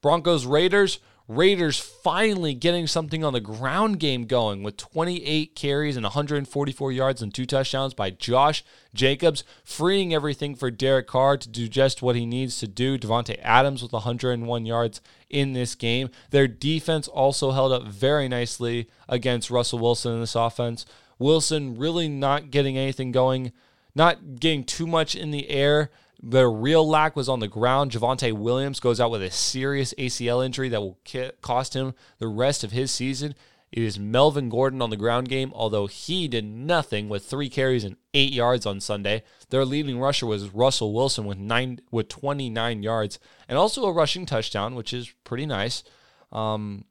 Broncos 0.00 0.46
Raiders. 0.46 0.98
Raiders 1.26 1.78
finally 1.78 2.52
getting 2.52 2.86
something 2.86 3.24
on 3.24 3.32
the 3.32 3.40
ground 3.40 3.98
game 3.98 4.26
going 4.26 4.62
with 4.62 4.76
28 4.76 5.56
carries 5.56 5.96
and 5.96 6.04
144 6.04 6.92
yards 6.92 7.22
and 7.22 7.32
two 7.32 7.46
touchdowns 7.46 7.94
by 7.94 8.10
Josh 8.10 8.62
Jacobs, 8.92 9.42
freeing 9.64 10.12
everything 10.12 10.54
for 10.54 10.70
Derek 10.70 11.06
Carr 11.06 11.38
to 11.38 11.48
do 11.48 11.66
just 11.66 12.02
what 12.02 12.14
he 12.14 12.26
needs 12.26 12.58
to 12.58 12.68
do. 12.68 12.98
Davante 12.98 13.38
Adams 13.42 13.82
with 13.82 13.94
101 13.94 14.66
yards 14.66 15.00
in 15.30 15.54
this 15.54 15.74
game. 15.74 16.10
Their 16.28 16.46
defense 16.46 17.08
also 17.08 17.52
held 17.52 17.72
up 17.72 17.84
very 17.84 18.28
nicely 18.28 18.90
against 19.08 19.50
Russell 19.50 19.78
Wilson 19.78 20.12
in 20.12 20.20
this 20.20 20.34
offense. 20.34 20.84
Wilson 21.18 21.78
really 21.78 22.06
not 22.06 22.50
getting 22.50 22.76
anything 22.76 23.12
going, 23.12 23.52
not 23.94 24.40
getting 24.40 24.62
too 24.62 24.86
much 24.86 25.14
in 25.14 25.30
the 25.30 25.48
air. 25.48 25.90
The 26.26 26.48
real 26.48 26.88
lack 26.88 27.16
was 27.16 27.28
on 27.28 27.40
the 27.40 27.48
ground. 27.48 27.90
Javonte 27.90 28.32
Williams 28.32 28.80
goes 28.80 28.98
out 28.98 29.10
with 29.10 29.22
a 29.22 29.30
serious 29.30 29.92
ACL 29.98 30.44
injury 30.44 30.70
that 30.70 30.80
will 30.80 30.98
cost 31.42 31.74
him 31.74 31.92
the 32.18 32.28
rest 32.28 32.64
of 32.64 32.72
his 32.72 32.90
season. 32.90 33.34
It 33.70 33.82
is 33.82 33.98
Melvin 33.98 34.48
Gordon 34.48 34.80
on 34.80 34.88
the 34.88 34.96
ground 34.96 35.28
game, 35.28 35.52
although 35.54 35.86
he 35.86 36.26
did 36.26 36.46
nothing 36.46 37.10
with 37.10 37.26
three 37.26 37.50
carries 37.50 37.84
and 37.84 37.96
eight 38.14 38.32
yards 38.32 38.64
on 38.64 38.80
Sunday. 38.80 39.22
Their 39.50 39.66
leading 39.66 39.98
rusher 39.98 40.24
was 40.24 40.54
Russell 40.54 40.94
Wilson 40.94 41.26
with 41.26 41.36
nine 41.36 41.80
with 41.90 42.08
29 42.08 42.82
yards 42.82 43.18
and 43.46 43.58
also 43.58 43.84
a 43.84 43.92
rushing 43.92 44.24
touchdown, 44.24 44.76
which 44.76 44.94
is 44.94 45.12
pretty 45.24 45.44
nice. 45.44 45.84
Um, 46.32 46.86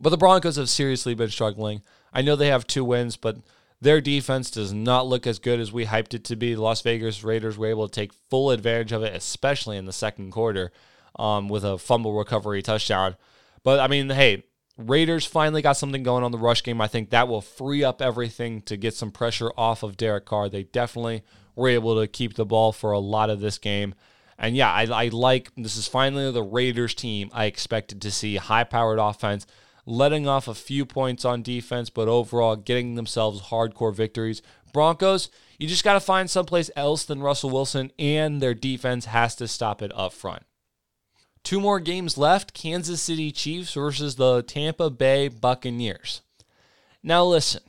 but 0.00 0.10
the 0.10 0.16
Broncos 0.16 0.56
have 0.56 0.68
seriously 0.68 1.14
been 1.14 1.30
struggling. 1.30 1.82
I 2.12 2.22
know 2.22 2.34
they 2.34 2.48
have 2.48 2.66
two 2.66 2.84
wins, 2.84 3.16
but 3.16 3.36
their 3.84 4.00
defense 4.00 4.50
does 4.50 4.72
not 4.72 5.06
look 5.06 5.26
as 5.26 5.38
good 5.38 5.60
as 5.60 5.70
we 5.70 5.84
hyped 5.84 6.14
it 6.14 6.24
to 6.24 6.36
be. 6.36 6.54
The 6.54 6.62
Las 6.62 6.80
Vegas 6.80 7.22
Raiders 7.22 7.58
were 7.58 7.66
able 7.66 7.86
to 7.86 7.94
take 7.94 8.12
full 8.30 8.50
advantage 8.50 8.92
of 8.92 9.02
it, 9.02 9.14
especially 9.14 9.76
in 9.76 9.84
the 9.84 9.92
second 9.92 10.32
quarter 10.32 10.72
um, 11.18 11.48
with 11.48 11.64
a 11.64 11.76
fumble 11.76 12.14
recovery 12.14 12.62
touchdown. 12.62 13.16
But 13.62 13.80
I 13.80 13.88
mean, 13.88 14.08
hey, 14.08 14.44
Raiders 14.78 15.26
finally 15.26 15.60
got 15.60 15.76
something 15.76 16.02
going 16.02 16.24
on 16.24 16.32
the 16.32 16.38
rush 16.38 16.62
game. 16.62 16.80
I 16.80 16.88
think 16.88 17.10
that 17.10 17.28
will 17.28 17.42
free 17.42 17.84
up 17.84 18.00
everything 18.00 18.62
to 18.62 18.78
get 18.78 18.94
some 18.94 19.10
pressure 19.10 19.52
off 19.56 19.82
of 19.82 19.98
Derek 19.98 20.24
Carr. 20.24 20.48
They 20.48 20.64
definitely 20.64 21.22
were 21.54 21.68
able 21.68 22.00
to 22.00 22.08
keep 22.08 22.34
the 22.34 22.46
ball 22.46 22.72
for 22.72 22.92
a 22.92 22.98
lot 22.98 23.28
of 23.28 23.40
this 23.40 23.58
game. 23.58 23.94
And 24.38 24.56
yeah, 24.56 24.72
I, 24.72 24.84
I 24.86 25.08
like 25.08 25.52
this 25.56 25.76
is 25.76 25.86
finally 25.86 26.32
the 26.32 26.42
Raiders 26.42 26.94
team 26.94 27.30
I 27.32 27.44
expected 27.44 28.00
to 28.02 28.10
see 28.10 28.36
high 28.36 28.64
powered 28.64 28.98
offense 28.98 29.46
letting 29.86 30.26
off 30.26 30.48
a 30.48 30.54
few 30.54 30.84
points 30.86 31.24
on 31.24 31.42
defense, 31.42 31.90
but 31.90 32.08
overall 32.08 32.56
getting 32.56 32.94
themselves 32.94 33.42
hardcore 33.42 33.94
victories. 33.94 34.42
Broncos, 34.72 35.30
you 35.58 35.68
just 35.68 35.84
got 35.84 35.94
to 35.94 36.00
find 36.00 36.28
someplace 36.30 36.70
else 36.74 37.04
than 37.04 37.22
Russell 37.22 37.50
Wilson, 37.50 37.92
and 37.98 38.40
their 38.40 38.54
defense 38.54 39.06
has 39.06 39.34
to 39.36 39.48
stop 39.48 39.82
it 39.82 39.92
up 39.94 40.12
front. 40.12 40.42
Two 41.42 41.60
more 41.60 41.78
games 41.78 42.16
left 42.16 42.54
Kansas 42.54 43.02
City 43.02 43.30
Chiefs 43.30 43.74
versus 43.74 44.16
the 44.16 44.42
Tampa 44.42 44.88
Bay 44.88 45.28
Buccaneers. 45.28 46.22
Now, 47.02 47.24
listen, 47.24 47.62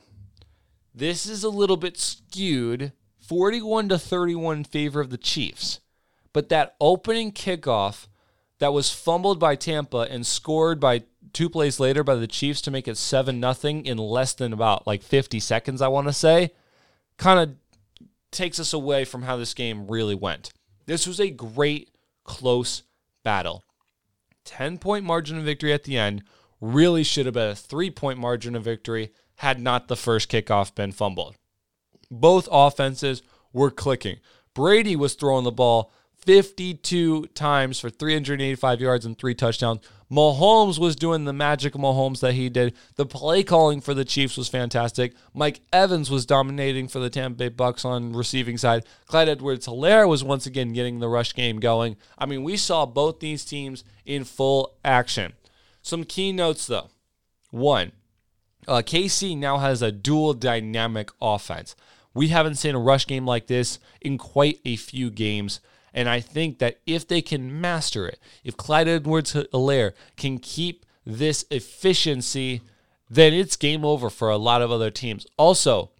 this 0.94 1.26
is 1.26 1.44
a 1.44 1.50
little 1.50 1.76
bit 1.76 1.98
skewed 1.98 2.92
41 3.18 3.90
to 3.90 3.98
31 3.98 4.58
in 4.58 4.64
favor 4.64 5.00
of 5.00 5.10
the 5.10 5.18
Chiefs, 5.18 5.80
but 6.32 6.48
that 6.48 6.74
opening 6.80 7.32
kickoff 7.32 8.06
that 8.58 8.72
was 8.72 8.92
fumbled 8.92 9.38
by 9.38 9.54
Tampa 9.54 10.06
and 10.10 10.26
scored 10.26 10.80
by 10.80 11.02
two 11.32 11.50
plays 11.50 11.78
later 11.78 12.02
by 12.02 12.14
the 12.14 12.26
Chiefs 12.26 12.60
to 12.62 12.70
make 12.70 12.88
it 12.88 12.96
7 12.96 13.38
nothing 13.38 13.84
in 13.84 13.98
less 13.98 14.32
than 14.32 14.52
about 14.52 14.86
like 14.86 15.02
50 15.02 15.40
seconds, 15.40 15.82
I 15.82 15.88
want 15.88 16.06
to 16.06 16.12
say, 16.12 16.52
kind 17.18 17.38
of 17.38 17.56
takes 18.30 18.58
us 18.58 18.72
away 18.72 19.04
from 19.04 19.22
how 19.22 19.36
this 19.36 19.54
game 19.54 19.86
really 19.86 20.14
went. 20.14 20.52
This 20.86 21.06
was 21.06 21.20
a 21.20 21.30
great, 21.30 21.90
close 22.24 22.82
battle. 23.24 23.64
10 24.44 24.78
point 24.78 25.04
margin 25.04 25.38
of 25.38 25.44
victory 25.44 25.72
at 25.72 25.84
the 25.84 25.98
end 25.98 26.22
really 26.60 27.02
should 27.02 27.26
have 27.26 27.34
been 27.34 27.50
a 27.50 27.54
three 27.54 27.90
point 27.90 28.18
margin 28.18 28.54
of 28.54 28.64
victory 28.64 29.12
had 29.36 29.60
not 29.60 29.88
the 29.88 29.96
first 29.96 30.30
kickoff 30.30 30.74
been 30.74 30.92
fumbled. 30.92 31.36
Both 32.10 32.48
offenses 32.50 33.22
were 33.52 33.70
clicking. 33.70 34.18
Brady 34.54 34.96
was 34.96 35.14
throwing 35.14 35.44
the 35.44 35.52
ball 35.52 35.92
52 36.26 37.26
times 37.34 37.78
for 37.80 37.88
385 37.88 38.80
yards 38.80 39.06
and 39.06 39.16
three 39.16 39.34
touchdowns. 39.34 39.80
Mahomes 40.10 40.78
was 40.78 40.94
doing 40.94 41.24
the 41.24 41.32
magic 41.32 41.74
Mahomes 41.74 42.20
that 42.20 42.34
he 42.34 42.48
did. 42.48 42.74
The 42.96 43.06
play 43.06 43.42
calling 43.42 43.80
for 43.80 43.94
the 43.94 44.04
Chiefs 44.04 44.36
was 44.36 44.48
fantastic. 44.48 45.14
Mike 45.34 45.60
Evans 45.72 46.10
was 46.10 46.26
dominating 46.26 46.86
for 46.88 46.98
the 46.98 47.10
Tampa 47.10 47.36
Bay 47.38 47.48
Bucks 47.48 47.84
on 47.84 48.12
receiving 48.12 48.56
side. 48.58 48.84
Clyde 49.06 49.28
Edwards-Helaire 49.28 50.08
was 50.08 50.22
once 50.22 50.46
again 50.46 50.72
getting 50.72 50.98
the 50.98 51.08
rush 51.08 51.34
game 51.34 51.58
going. 51.58 51.96
I 52.18 52.26
mean, 52.26 52.44
we 52.44 52.56
saw 52.56 52.86
both 52.86 53.18
these 53.20 53.44
teams 53.44 53.82
in 54.04 54.24
full 54.24 54.74
action. 54.84 55.32
Some 55.82 56.04
key 56.04 56.32
notes 56.32 56.66
though. 56.66 56.90
One, 57.50 57.92
Uh, 58.68 58.82
KC 58.84 59.36
now 59.36 59.58
has 59.58 59.80
a 59.80 59.92
dual 59.92 60.34
dynamic 60.34 61.10
offense. 61.22 61.76
We 62.14 62.28
haven't 62.28 62.56
seen 62.56 62.74
a 62.74 62.80
rush 62.80 63.06
game 63.06 63.24
like 63.24 63.46
this 63.46 63.78
in 64.00 64.18
quite 64.18 64.58
a 64.64 64.74
few 64.74 65.08
games. 65.10 65.60
And 65.96 66.08
I 66.08 66.20
think 66.20 66.58
that 66.58 66.78
if 66.86 67.08
they 67.08 67.22
can 67.22 67.60
master 67.60 68.06
it, 68.06 68.20
if 68.44 68.56
Clyde 68.56 68.86
Edwards 68.86 69.32
Helaire 69.32 69.94
can 70.16 70.38
keep 70.38 70.84
this 71.06 71.46
efficiency, 71.50 72.60
then 73.08 73.32
it's 73.32 73.56
game 73.56 73.84
over 73.84 74.10
for 74.10 74.28
a 74.28 74.36
lot 74.36 74.60
of 74.60 74.70
other 74.70 74.90
teams. 74.90 75.26
Also, 75.38 75.90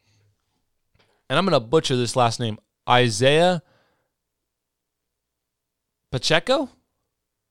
and 1.31 1.39
I'm 1.39 1.47
going 1.47 1.61
to 1.61 1.67
butcher 1.67 1.97
this 1.97 2.15
last 2.15 2.39
name, 2.39 2.59
Isaiah 2.89 3.63
Pacheco? 6.13 6.71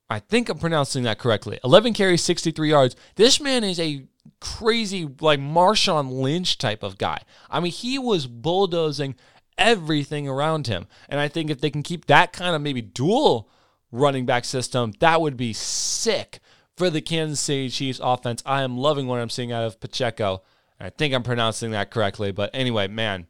I 0.10 0.19
think 0.19 0.49
I'm 0.49 0.60
pronouncing 0.60 1.03
that 1.03 1.17
correctly. 1.17 1.60
11 1.63 1.93
carries, 1.93 2.23
63 2.23 2.69
yards. 2.69 2.95
This 3.15 3.41
man 3.41 3.63
is 3.63 3.79
a 3.79 4.05
crazy, 4.39 5.08
like 5.19 5.39
Marshawn 5.39 6.21
Lynch 6.21 6.58
type 6.58 6.84
of 6.84 6.97
guy. 6.97 7.21
I 7.49 7.60
mean, 7.60 7.71
he 7.71 7.97
was 7.97 8.27
bulldozing 8.27 9.15
everything 9.57 10.27
around 10.27 10.67
him. 10.67 10.87
And 11.09 11.19
I 11.19 11.27
think 11.27 11.49
if 11.49 11.61
they 11.61 11.69
can 11.69 11.83
keep 11.83 12.05
that 12.05 12.33
kind 12.33 12.55
of 12.55 12.61
maybe 12.61 12.81
dual 12.81 13.49
running 13.91 14.25
back 14.25 14.45
system, 14.45 14.93
that 14.99 15.21
would 15.21 15.37
be 15.37 15.53
sick 15.53 16.39
for 16.75 16.89
the 16.89 17.01
Kansas 17.01 17.39
City 17.39 17.69
Chiefs 17.69 17.99
offense. 18.03 18.43
I 18.45 18.63
am 18.63 18.77
loving 18.77 19.07
what 19.07 19.19
I'm 19.19 19.29
seeing 19.29 19.51
out 19.51 19.63
of 19.63 19.79
Pacheco. 19.79 20.41
I 20.79 20.89
think 20.89 21.13
I'm 21.13 21.23
pronouncing 21.23 21.71
that 21.71 21.91
correctly. 21.91 22.31
But 22.31 22.49
anyway, 22.53 22.87
man, 22.87 23.27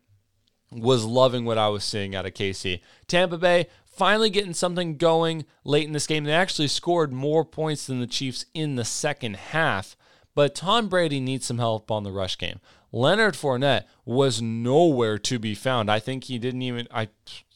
was 0.71 1.05
loving 1.05 1.45
what 1.45 1.57
I 1.57 1.69
was 1.69 1.83
seeing 1.83 2.15
out 2.15 2.25
of 2.25 2.33
KC. 2.33 2.81
Tampa 3.07 3.38
Bay 3.38 3.67
finally 3.85 4.29
getting 4.29 4.53
something 4.53 4.97
going 4.97 5.45
late 5.63 5.85
in 5.85 5.93
this 5.93 6.07
game. 6.07 6.23
They 6.23 6.33
actually 6.33 6.67
scored 6.67 7.13
more 7.13 7.45
points 7.45 7.85
than 7.85 7.99
the 7.99 8.07
Chiefs 8.07 8.45
in 8.53 8.75
the 8.75 8.85
second 8.85 9.35
half. 9.38 9.95
But 10.33 10.55
Tom 10.55 10.89
Brady 10.89 11.19
needs 11.21 11.45
some 11.45 11.59
help 11.59 11.89
on 11.89 12.03
the 12.03 12.11
rush 12.11 12.38
game. 12.38 12.59
Leonard 12.95 13.34
Fournette 13.34 13.84
was 14.05 14.41
nowhere 14.41 15.17
to 15.17 15.38
be 15.38 15.53
found. 15.53 15.91
I 15.91 15.99
think 15.99 16.23
he 16.23 16.39
didn't 16.39 16.62
even 16.62 16.88
I 16.89 17.10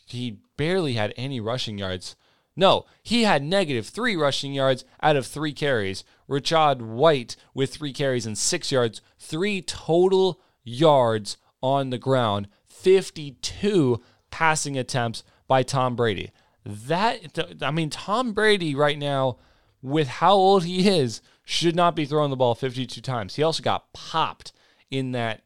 he 0.05 0.39
barely 0.57 0.93
had 0.93 1.13
any 1.15 1.39
rushing 1.39 1.77
yards. 1.77 2.17
No, 2.57 2.85
he 3.01 3.23
had 3.23 3.41
negative 3.41 3.87
three 3.87 4.17
rushing 4.17 4.53
yards 4.53 4.83
out 5.01 5.15
of 5.15 5.25
three 5.25 5.53
carries. 5.53 6.03
Rachaad 6.29 6.81
White 6.81 7.37
with 7.53 7.73
three 7.73 7.93
carries 7.93 8.25
and 8.25 8.37
six 8.37 8.69
yards, 8.69 9.01
three 9.17 9.61
total 9.61 10.41
yards 10.65 11.37
on 11.63 11.89
the 11.89 11.97
ground, 11.97 12.49
52 12.67 14.01
passing 14.31 14.77
attempts 14.77 15.23
by 15.47 15.63
Tom 15.63 15.95
Brady. 15.95 16.31
That 16.65 17.39
I 17.61 17.71
mean, 17.71 17.89
Tom 17.89 18.33
Brady 18.33 18.75
right 18.75 18.97
now, 18.97 19.37
with 19.81 20.09
how 20.09 20.33
old 20.33 20.65
he 20.65 20.89
is, 20.89 21.21
should 21.45 21.77
not 21.77 21.95
be 21.95 22.03
throwing 22.03 22.29
the 22.29 22.35
ball 22.35 22.55
52 22.55 22.99
times. 22.99 23.35
He 23.35 23.43
also 23.43 23.63
got 23.63 23.93
popped 23.93 24.51
in 24.91 25.11
that 25.11 25.41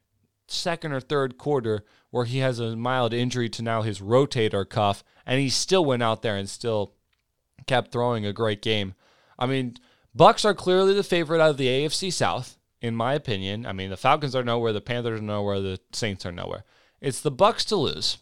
second 0.48 0.92
or 0.92 1.00
third 1.00 1.38
quarter 1.38 1.86
where 2.12 2.26
he 2.26 2.40
has 2.40 2.60
a 2.60 2.76
mild 2.76 3.14
injury 3.14 3.50
to 3.50 3.62
now 3.62 3.82
his 3.82 4.00
rotator 4.00 4.68
cuff, 4.68 5.04
and 5.26 5.40
he 5.40 5.50
still 5.50 5.84
went 5.84 6.04
out 6.04 6.22
there 6.22 6.36
and 6.36 6.50
still 6.50 6.94
kept 7.66 7.92
throwing 7.92 8.26
a 8.26 8.34
great 8.34 8.62
game. 8.62 8.94
I 9.40 9.46
mean, 9.46 9.78
Bucs 10.16 10.46
are 10.46 10.54
clearly 10.54 10.94
the 10.94 11.04
favorite 11.04 11.42
out 11.42 11.50
of 11.50 11.58
the 11.58 11.68
AFC 11.68 12.14
South, 12.14 12.58
in 12.82 12.96
my 12.96 13.14
opinion. 13.14 13.66
I 13.66 13.74
mean, 13.74 13.90
the 13.90 13.98
Falcons 13.98 14.36
are 14.36 14.44
nowhere, 14.44 14.74
the 14.74 14.82
Panthers 14.82 15.20
are 15.20 15.24
nowhere, 15.24 15.60
the 15.60 15.80
Saints 15.92 16.26
are 16.26 16.32
nowhere. 16.32 16.66
It's 17.02 17.22
the 17.22 17.32
Bucs 17.32 17.66
to 17.70 17.76
lose. 17.76 18.20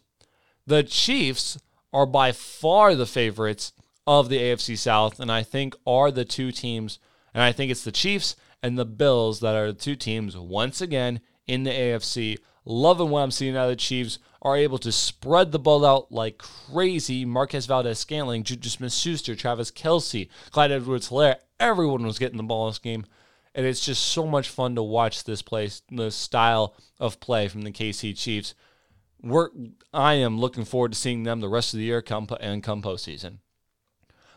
The 0.65 0.83
Chiefs 0.83 1.59
are 1.91 2.05
by 2.05 2.31
far 2.31 2.95
the 2.95 3.05
favorites 3.05 3.73
of 4.07 4.29
the 4.29 4.37
AFC 4.37 4.77
South, 4.77 5.19
and 5.19 5.31
I 5.31 5.43
think 5.43 5.75
are 5.85 6.11
the 6.11 6.25
two 6.25 6.51
teams 6.51 6.99
and 7.33 7.43
I 7.43 7.51
think 7.51 7.71
it's 7.71 7.83
the 7.83 7.91
Chiefs 7.91 8.35
and 8.63 8.77
the 8.77 8.85
Bills 8.85 9.39
that 9.39 9.55
are 9.55 9.71
the 9.71 9.77
two 9.77 9.95
teams 9.95 10.37
once 10.37 10.81
again 10.81 11.21
in 11.47 11.63
the 11.63 11.71
AFC. 11.71 12.37
Loving 12.63 13.09
what 13.09 13.21
I'm 13.21 13.31
seeing 13.31 13.57
out 13.57 13.63
of 13.63 13.69
the 13.71 13.75
Chiefs 13.75 14.19
are 14.41 14.57
able 14.57 14.77
to 14.79 14.91
spread 14.91 15.51
the 15.51 15.59
ball 15.59 15.85
out 15.85 16.11
like 16.11 16.37
crazy. 16.37 17.25
Marquez 17.25 17.65
Valdes 17.65 17.99
Scantling, 17.99 18.43
Juju 18.43 18.69
Smith 18.69 18.93
Schuster, 18.93 19.35
Travis 19.35 19.71
Kelce, 19.71 20.29
Clyde 20.51 20.71
Edwards 20.71 21.09
Helaire. 21.09 21.37
Everyone 21.59 22.05
was 22.05 22.19
getting 22.19 22.37
the 22.37 22.43
ball 22.43 22.67
in 22.67 22.71
this 22.71 22.79
game. 22.79 23.05
And 23.53 23.65
it's 23.65 23.85
just 23.85 24.03
so 24.03 24.25
much 24.25 24.47
fun 24.47 24.75
to 24.75 24.83
watch 24.83 25.25
this 25.25 25.41
play, 25.41 25.69
the 25.91 26.09
style 26.09 26.75
of 26.99 27.19
play 27.19 27.47
from 27.47 27.63
the 27.63 27.71
KC 27.71 28.17
Chiefs. 28.17 28.55
We're, 29.21 29.49
I 29.93 30.13
am 30.15 30.39
looking 30.39 30.65
forward 30.65 30.93
to 30.93 30.97
seeing 30.97 31.23
them 31.23 31.41
the 31.41 31.49
rest 31.49 31.73
of 31.73 31.79
the 31.79 31.85
year 31.85 32.01
come 32.01 32.27
and 32.39 32.63
come 32.63 32.81
postseason. 32.81 33.39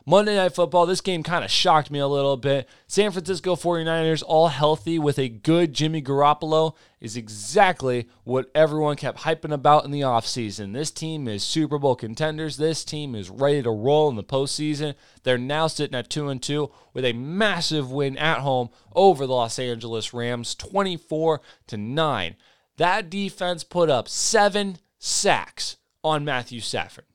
Monday 0.06 0.36
Night 0.36 0.54
Football, 0.54 0.84
this 0.84 1.00
game 1.00 1.22
kind 1.22 1.46
of 1.46 1.50
shocked 1.50 1.90
me 1.90 1.98
a 1.98 2.06
little 2.06 2.36
bit. 2.36 2.68
San 2.86 3.10
Francisco 3.10 3.56
49ers, 3.56 4.22
all 4.26 4.48
healthy 4.48 4.98
with 4.98 5.18
a 5.18 5.30
good 5.30 5.72
Jimmy 5.72 6.02
Garoppolo, 6.02 6.74
is 7.00 7.16
exactly 7.16 8.06
what 8.22 8.50
everyone 8.54 8.96
kept 8.96 9.20
hyping 9.20 9.52
about 9.52 9.86
in 9.86 9.92
the 9.92 10.02
offseason. 10.02 10.74
This 10.74 10.90
team 10.90 11.26
is 11.26 11.42
Super 11.42 11.78
Bowl 11.78 11.96
contenders. 11.96 12.58
This 12.58 12.84
team 12.84 13.14
is 13.14 13.30
ready 13.30 13.62
to 13.62 13.70
roll 13.70 14.10
in 14.10 14.16
the 14.16 14.22
postseason. 14.22 14.94
They're 15.22 15.38
now 15.38 15.68
sitting 15.68 15.96
at 15.96 16.10
2 16.10 16.28
and 16.28 16.42
2 16.42 16.70
with 16.92 17.06
a 17.06 17.14
massive 17.14 17.90
win 17.90 18.18
at 18.18 18.40
home 18.40 18.68
over 18.94 19.26
the 19.26 19.32
Los 19.32 19.58
Angeles 19.58 20.12
Rams, 20.12 20.54
24 20.54 21.40
to 21.68 21.76
9. 21.78 22.36
That 22.76 23.08
defense 23.08 23.64
put 23.64 23.88
up 23.88 24.10
seven 24.10 24.76
sacks 24.98 25.78
on 26.02 26.26
Matthew 26.26 26.60
Stafford. 26.60 27.06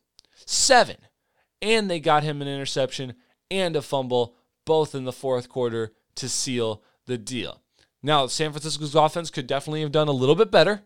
Seven 0.48 0.98
and 1.62 1.90
they 1.90 2.00
got 2.00 2.24
him 2.24 2.42
an 2.42 2.48
interception 2.48 3.16
and 3.52 3.76
a 3.76 3.82
fumble, 3.82 4.36
both 4.66 4.96
in 4.96 5.06
the 5.06 5.12
fourth 5.12 5.50
quarter 5.50 5.94
to 6.16 6.30
seal 6.30 6.84
the 7.06 7.18
deal. 7.18 7.62
Now, 8.02 8.28
San 8.28 8.52
Francisco's 8.52 8.96
offense 8.96 9.30
could 9.30 9.48
definitely 9.48 9.82
have 9.82 9.92
done 9.92 10.08
a 10.08 10.14
little 10.14 10.36
bit 10.36 10.52
better. 10.52 10.84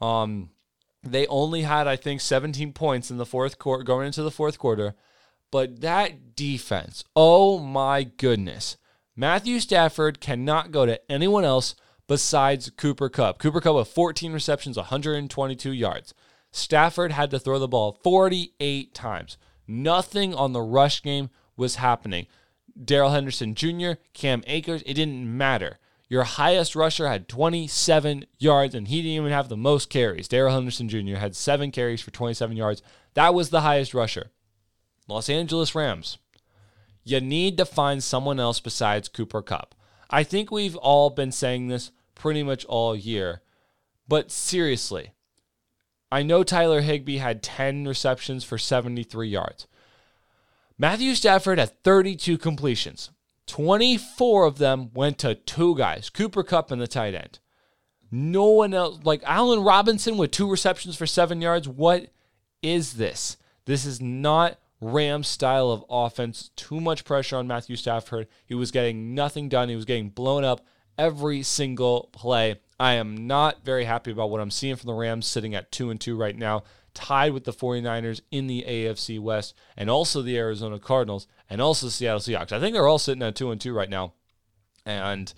Um, 0.00 0.50
they 1.02 1.26
only 1.28 1.62
had, 1.62 1.86
I 1.86 1.96
think, 1.96 2.20
17 2.20 2.72
points 2.72 3.10
in 3.10 3.16
the 3.16 3.26
fourth 3.26 3.58
quarter, 3.58 3.84
going 3.84 4.06
into 4.06 4.22
the 4.22 4.30
fourth 4.30 4.58
quarter. 4.58 4.94
But 5.50 5.80
that 5.80 6.36
defense, 6.36 7.04
oh 7.16 7.58
my 7.58 8.04
goodness. 8.04 8.76
Matthew 9.16 9.60
Stafford 9.60 10.20
cannot 10.20 10.70
go 10.70 10.84
to 10.86 11.00
anyone 11.10 11.44
else 11.44 11.74
besides 12.06 12.70
Cooper 12.70 13.08
Kupp. 13.08 13.38
Cooper 13.38 13.60
Kupp 13.60 13.76
with 13.76 13.88
14 13.88 14.32
receptions, 14.32 14.76
122 14.76 15.72
yards. 15.72 16.14
Stafford 16.50 17.12
had 17.12 17.30
to 17.30 17.38
throw 17.38 17.58
the 17.58 17.68
ball 17.68 17.98
48 18.02 18.94
times. 18.94 19.38
Nothing 19.68 20.34
on 20.34 20.52
the 20.52 20.62
rush 20.62 21.02
game 21.02 21.28
was 21.56 21.76
happening. 21.76 22.26
Darrell 22.82 23.10
Henderson 23.10 23.54
Jr., 23.54 23.92
Cam 24.14 24.42
Akers, 24.46 24.82
it 24.86 24.94
didn't 24.94 25.36
matter. 25.36 25.78
Your 26.08 26.24
highest 26.24 26.74
rusher 26.74 27.06
had 27.06 27.28
27 27.28 28.24
yards, 28.38 28.74
and 28.74 28.88
he 28.88 29.02
didn't 29.02 29.12
even 29.12 29.30
have 29.30 29.50
the 29.50 29.56
most 29.58 29.90
carries. 29.90 30.26
Darrell 30.26 30.54
Henderson 30.54 30.88
Jr. 30.88 31.16
had 31.16 31.36
seven 31.36 31.70
carries 31.70 32.00
for 32.00 32.10
27 32.10 32.56
yards. 32.56 32.82
That 33.12 33.34
was 33.34 33.50
the 33.50 33.60
highest 33.60 33.92
rusher. 33.92 34.30
Los 35.06 35.28
Angeles 35.28 35.74
Rams. 35.74 36.16
You 37.04 37.20
need 37.20 37.58
to 37.58 37.66
find 37.66 38.02
someone 38.02 38.40
else 38.40 38.60
besides 38.60 39.08
Cooper 39.08 39.42
Kupp. 39.42 39.74
I 40.08 40.22
think 40.22 40.50
we've 40.50 40.76
all 40.76 41.10
been 41.10 41.32
saying 41.32 41.68
this 41.68 41.90
pretty 42.14 42.42
much 42.42 42.64
all 42.64 42.96
year. 42.96 43.42
But 44.06 44.30
seriously, 44.30 45.12
I 46.10 46.22
know 46.22 46.42
Tyler 46.42 46.80
Higbee 46.80 47.18
had 47.18 47.42
10 47.42 47.86
receptions 47.86 48.44
for 48.44 48.58
73 48.58 49.28
yards. 49.28 49.66
Matthew 50.78 51.14
Stafford 51.14 51.58
had 51.58 51.82
32 51.82 52.38
completions. 52.38 53.10
24 53.46 54.44
of 54.44 54.58
them 54.58 54.90
went 54.94 55.18
to 55.18 55.34
two 55.34 55.74
guys, 55.76 56.10
Cooper 56.10 56.42
Kupp 56.42 56.70
and 56.70 56.80
the 56.80 56.86
tight 56.86 57.14
end. 57.14 57.40
No 58.10 58.46
one 58.46 58.72
else, 58.72 59.00
like 59.04 59.22
Allen 59.24 59.60
Robinson 59.60 60.16
with 60.16 60.30
two 60.30 60.50
receptions 60.50 60.96
for 60.96 61.06
seven 61.06 61.40
yards. 61.42 61.68
What 61.68 62.08
is 62.62 62.94
this? 62.94 63.36
This 63.64 63.84
is 63.84 64.00
not 64.00 64.58
Rams 64.80 65.28
style 65.28 65.70
of 65.70 65.84
offense. 65.90 66.50
Too 66.56 66.80
much 66.80 67.04
pressure 67.04 67.36
on 67.36 67.48
Matthew 67.48 67.76
Stafford. 67.76 68.28
He 68.46 68.54
was 68.54 68.70
getting 68.70 69.14
nothing 69.14 69.48
done. 69.48 69.68
He 69.68 69.76
was 69.76 69.84
getting 69.84 70.10
blown 70.10 70.44
up 70.44 70.60
every 70.96 71.42
single 71.42 72.08
play. 72.12 72.60
I 72.80 72.94
am 72.94 73.26
not 73.26 73.64
very 73.64 73.84
happy 73.84 74.12
about 74.12 74.30
what 74.30 74.40
I'm 74.40 74.50
seeing 74.50 74.76
from 74.76 74.86
the 74.86 74.94
Rams 74.94 75.26
sitting 75.26 75.54
at 75.54 75.72
2 75.72 75.90
and 75.90 76.00
2 76.00 76.16
right 76.16 76.36
now, 76.36 76.62
tied 76.94 77.32
with 77.32 77.44
the 77.44 77.52
49ers 77.52 78.20
in 78.30 78.46
the 78.46 78.64
AFC 78.66 79.18
West 79.20 79.54
and 79.76 79.90
also 79.90 80.22
the 80.22 80.38
Arizona 80.38 80.78
Cardinals 80.78 81.26
and 81.50 81.60
also 81.60 81.86
the 81.86 81.92
Seattle 81.92 82.20
Seahawks. 82.20 82.52
I 82.52 82.60
think 82.60 82.74
they're 82.74 82.86
all 82.86 82.98
sitting 82.98 83.22
at 83.22 83.34
2 83.34 83.50
and 83.50 83.60
2 83.60 83.72
right 83.72 83.90
now. 83.90 84.14
And 84.86 85.32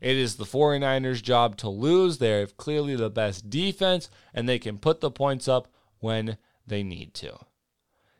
it 0.00 0.16
is 0.16 0.36
the 0.36 0.44
49ers' 0.44 1.22
job 1.22 1.56
to 1.58 1.68
lose. 1.68 2.18
They 2.18 2.40
have 2.40 2.56
clearly 2.56 2.96
the 2.96 3.10
best 3.10 3.50
defense 3.50 4.10
and 4.32 4.48
they 4.48 4.58
can 4.58 4.78
put 4.78 5.00
the 5.00 5.10
points 5.10 5.48
up 5.48 5.68
when 6.00 6.38
they 6.66 6.82
need 6.82 7.14
to. 7.14 7.38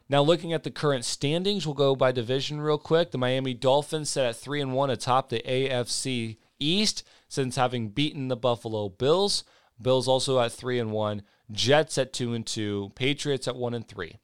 Now, 0.08 0.22
looking 0.22 0.52
at 0.52 0.62
the 0.62 0.70
current 0.70 1.04
standings, 1.04 1.66
we'll 1.66 1.74
go 1.74 1.96
by 1.96 2.12
division 2.12 2.60
real 2.60 2.78
quick. 2.78 3.10
The 3.10 3.18
Miami 3.18 3.54
Dolphins 3.54 4.10
set 4.10 4.26
at 4.26 4.36
3 4.36 4.60
and 4.60 4.72
1 4.72 4.90
atop 4.90 5.30
the 5.30 5.42
AFC 5.44 6.36
East 6.60 7.02
since 7.28 7.56
having 7.56 7.88
beaten 7.88 8.28
the 8.28 8.36
Buffalo 8.36 8.88
Bills. 8.88 9.44
Bills 9.80 10.08
also 10.08 10.40
at 10.40 10.52
3 10.52 10.78
and 10.78 10.90
1, 10.90 11.22
Jets 11.50 11.98
at 11.98 12.12
2 12.12 12.34
and 12.34 12.46
2, 12.46 12.92
Patriots 12.94 13.46
at 13.46 13.56
1 13.56 13.74
and 13.74 13.86
3. 13.86 14.16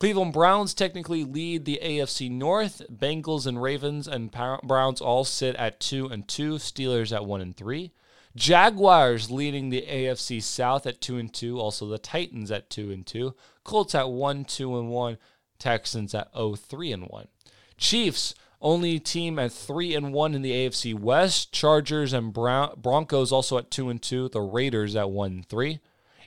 Cleveland 0.00 0.32
Browns 0.32 0.74
technically 0.74 1.24
lead 1.24 1.64
the 1.64 1.80
AFC 1.82 2.30
North. 2.30 2.82
Bengals 2.92 3.46
and 3.46 3.60
Ravens 3.60 4.06
and 4.06 4.30
Browns 4.62 5.00
all 5.00 5.24
sit 5.24 5.56
at 5.56 5.80
2 5.80 6.06
and 6.06 6.26
2, 6.28 6.54
Steelers 6.54 7.14
at 7.14 7.26
1 7.26 7.40
and 7.40 7.56
3. 7.56 7.92
Jaguars 8.36 9.30
leading 9.30 9.70
the 9.70 9.82
AFC 9.82 10.40
South 10.40 10.86
at 10.86 11.00
2 11.00 11.16
and 11.16 11.34
2, 11.34 11.58
also 11.58 11.88
the 11.88 11.98
Titans 11.98 12.52
at 12.52 12.70
2 12.70 12.92
and 12.92 13.04
2, 13.04 13.34
Colts 13.64 13.94
at 13.94 14.10
1 14.10 14.44
2 14.44 14.78
and 14.78 14.90
1, 14.90 15.18
Texans 15.58 16.14
at 16.14 16.32
0 16.32 16.54
3 16.54 16.92
and 16.92 17.06
1. 17.08 17.28
Chiefs 17.76 18.34
only 18.60 18.98
team 18.98 19.38
at 19.38 19.52
3 19.52 19.94
and 19.94 20.12
1 20.12 20.34
in 20.34 20.42
the 20.42 20.52
AFC 20.52 20.98
West, 20.98 21.52
Chargers 21.52 22.12
and 22.12 22.32
Broncos 22.32 23.32
also 23.32 23.58
at 23.58 23.70
2 23.70 23.88
and 23.88 24.02
2, 24.02 24.30
the 24.30 24.40
Raiders 24.40 24.96
at 24.96 25.10
1 25.10 25.30
and 25.30 25.48
3. 25.48 25.80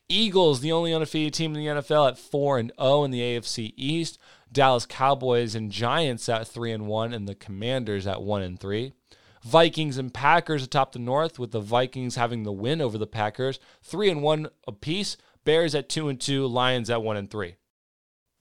Eagles, 0.08 0.60
the 0.60 0.72
only 0.72 0.94
undefeated 0.94 1.34
team 1.34 1.56
in 1.56 1.60
the 1.62 1.82
NFL 1.82 2.10
at 2.10 2.18
4 2.18 2.58
and 2.58 2.72
0 2.80 3.04
in 3.06 3.12
the 3.12 3.22
AFC 3.22 3.74
East. 3.78 4.18
Dallas 4.52 4.86
Cowboys 4.86 5.56
and 5.56 5.72
Giants 5.72 6.28
at 6.28 6.48
3 6.48 6.74
and 6.74 6.88
1 6.88 7.14
and 7.14 7.28
the 7.28 7.36
Commanders 7.36 8.06
at 8.06 8.22
1 8.22 8.42
and 8.42 8.60
3. 8.60 8.92
Vikings 9.44 9.98
and 9.98 10.14
Packers 10.14 10.64
atop 10.64 10.92
the 10.92 11.00
North 11.00 11.40
with 11.40 11.52
the 11.52 11.62
Vikings 11.62 12.16
having 12.16 12.44
the 12.44 12.52
win 12.52 12.82
over 12.82 12.98
the 12.98 13.08
Packers, 13.08 13.60
3 13.84 14.10
and 14.10 14.22
1 14.22 14.48
apiece. 14.68 15.18
Bears 15.44 15.74
at 15.74 15.90
2 15.90 16.10
and 16.10 16.22
2, 16.22 16.46
Lions 16.46 16.90
at 16.90 17.02
1 17.02 17.18
and 17.18 17.32
3. 17.32 17.56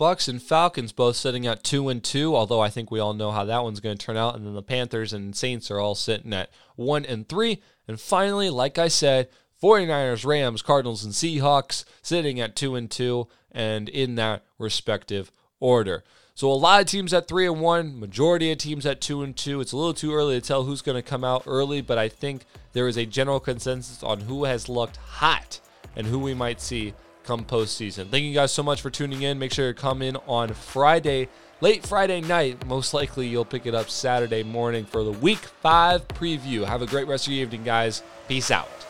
Bucs 0.00 0.30
and 0.30 0.42
Falcons 0.42 0.92
both 0.92 1.14
sitting 1.14 1.46
at 1.46 1.62
2 1.62 1.90
and 1.90 2.02
2, 2.02 2.34
although 2.34 2.60
I 2.60 2.70
think 2.70 2.90
we 2.90 3.00
all 3.00 3.12
know 3.12 3.32
how 3.32 3.44
that 3.44 3.62
one's 3.62 3.80
going 3.80 3.98
to 3.98 4.02
turn 4.02 4.16
out 4.16 4.34
and 4.34 4.46
then 4.46 4.54
the 4.54 4.62
Panthers 4.62 5.12
and 5.12 5.36
Saints 5.36 5.70
are 5.70 5.78
all 5.78 5.94
sitting 5.94 6.32
at 6.32 6.48
1 6.76 7.04
and 7.04 7.28
3. 7.28 7.62
And 7.86 8.00
finally, 8.00 8.48
like 8.48 8.78
I 8.78 8.88
said, 8.88 9.28
49ers, 9.62 10.24
Rams, 10.24 10.62
Cardinals, 10.62 11.04
and 11.04 11.12
Seahawks 11.12 11.84
sitting 12.00 12.40
at 12.40 12.56
2 12.56 12.76
and 12.76 12.90
2 12.90 13.28
and 13.52 13.90
in 13.90 14.14
that 14.14 14.42
respective 14.58 15.30
order. 15.58 16.02
So 16.34 16.50
a 16.50 16.54
lot 16.54 16.80
of 16.80 16.86
teams 16.86 17.12
at 17.12 17.28
3 17.28 17.48
and 17.48 17.60
1, 17.60 18.00
majority 18.00 18.50
of 18.50 18.56
teams 18.56 18.86
at 18.86 19.02
2 19.02 19.22
and 19.22 19.36
2. 19.36 19.60
It's 19.60 19.72
a 19.72 19.76
little 19.76 19.92
too 19.92 20.14
early 20.14 20.40
to 20.40 20.46
tell 20.46 20.64
who's 20.64 20.80
going 20.80 20.96
to 20.96 21.02
come 21.02 21.24
out 21.24 21.42
early, 21.44 21.82
but 21.82 21.98
I 21.98 22.08
think 22.08 22.46
there 22.72 22.88
is 22.88 22.96
a 22.96 23.04
general 23.04 23.38
consensus 23.38 24.02
on 24.02 24.20
who 24.20 24.44
has 24.44 24.66
looked 24.66 24.96
hot 24.96 25.60
and 25.94 26.06
who 26.06 26.18
we 26.18 26.32
might 26.32 26.62
see 26.62 26.94
come 27.24 27.44
postseason. 27.44 28.10
Thank 28.10 28.24
you 28.24 28.34
guys 28.34 28.52
so 28.52 28.62
much 28.62 28.80
for 28.80 28.90
tuning 28.90 29.22
in. 29.22 29.38
Make 29.38 29.52
sure 29.52 29.72
to 29.72 29.80
come 29.80 30.02
in 30.02 30.16
on 30.26 30.52
Friday, 30.52 31.28
late 31.60 31.86
Friday 31.86 32.20
night. 32.20 32.66
Most 32.66 32.94
likely 32.94 33.26
you'll 33.28 33.44
pick 33.44 33.66
it 33.66 33.74
up 33.74 33.90
Saturday 33.90 34.42
morning 34.42 34.84
for 34.84 35.04
the 35.04 35.12
week 35.12 35.38
5 35.38 36.08
preview. 36.08 36.64
Have 36.64 36.82
a 36.82 36.86
great 36.86 37.06
rest 37.06 37.26
of 37.26 37.32
your 37.32 37.42
evening, 37.42 37.64
guys. 37.64 38.02
Peace 38.28 38.50
out. 38.50 38.89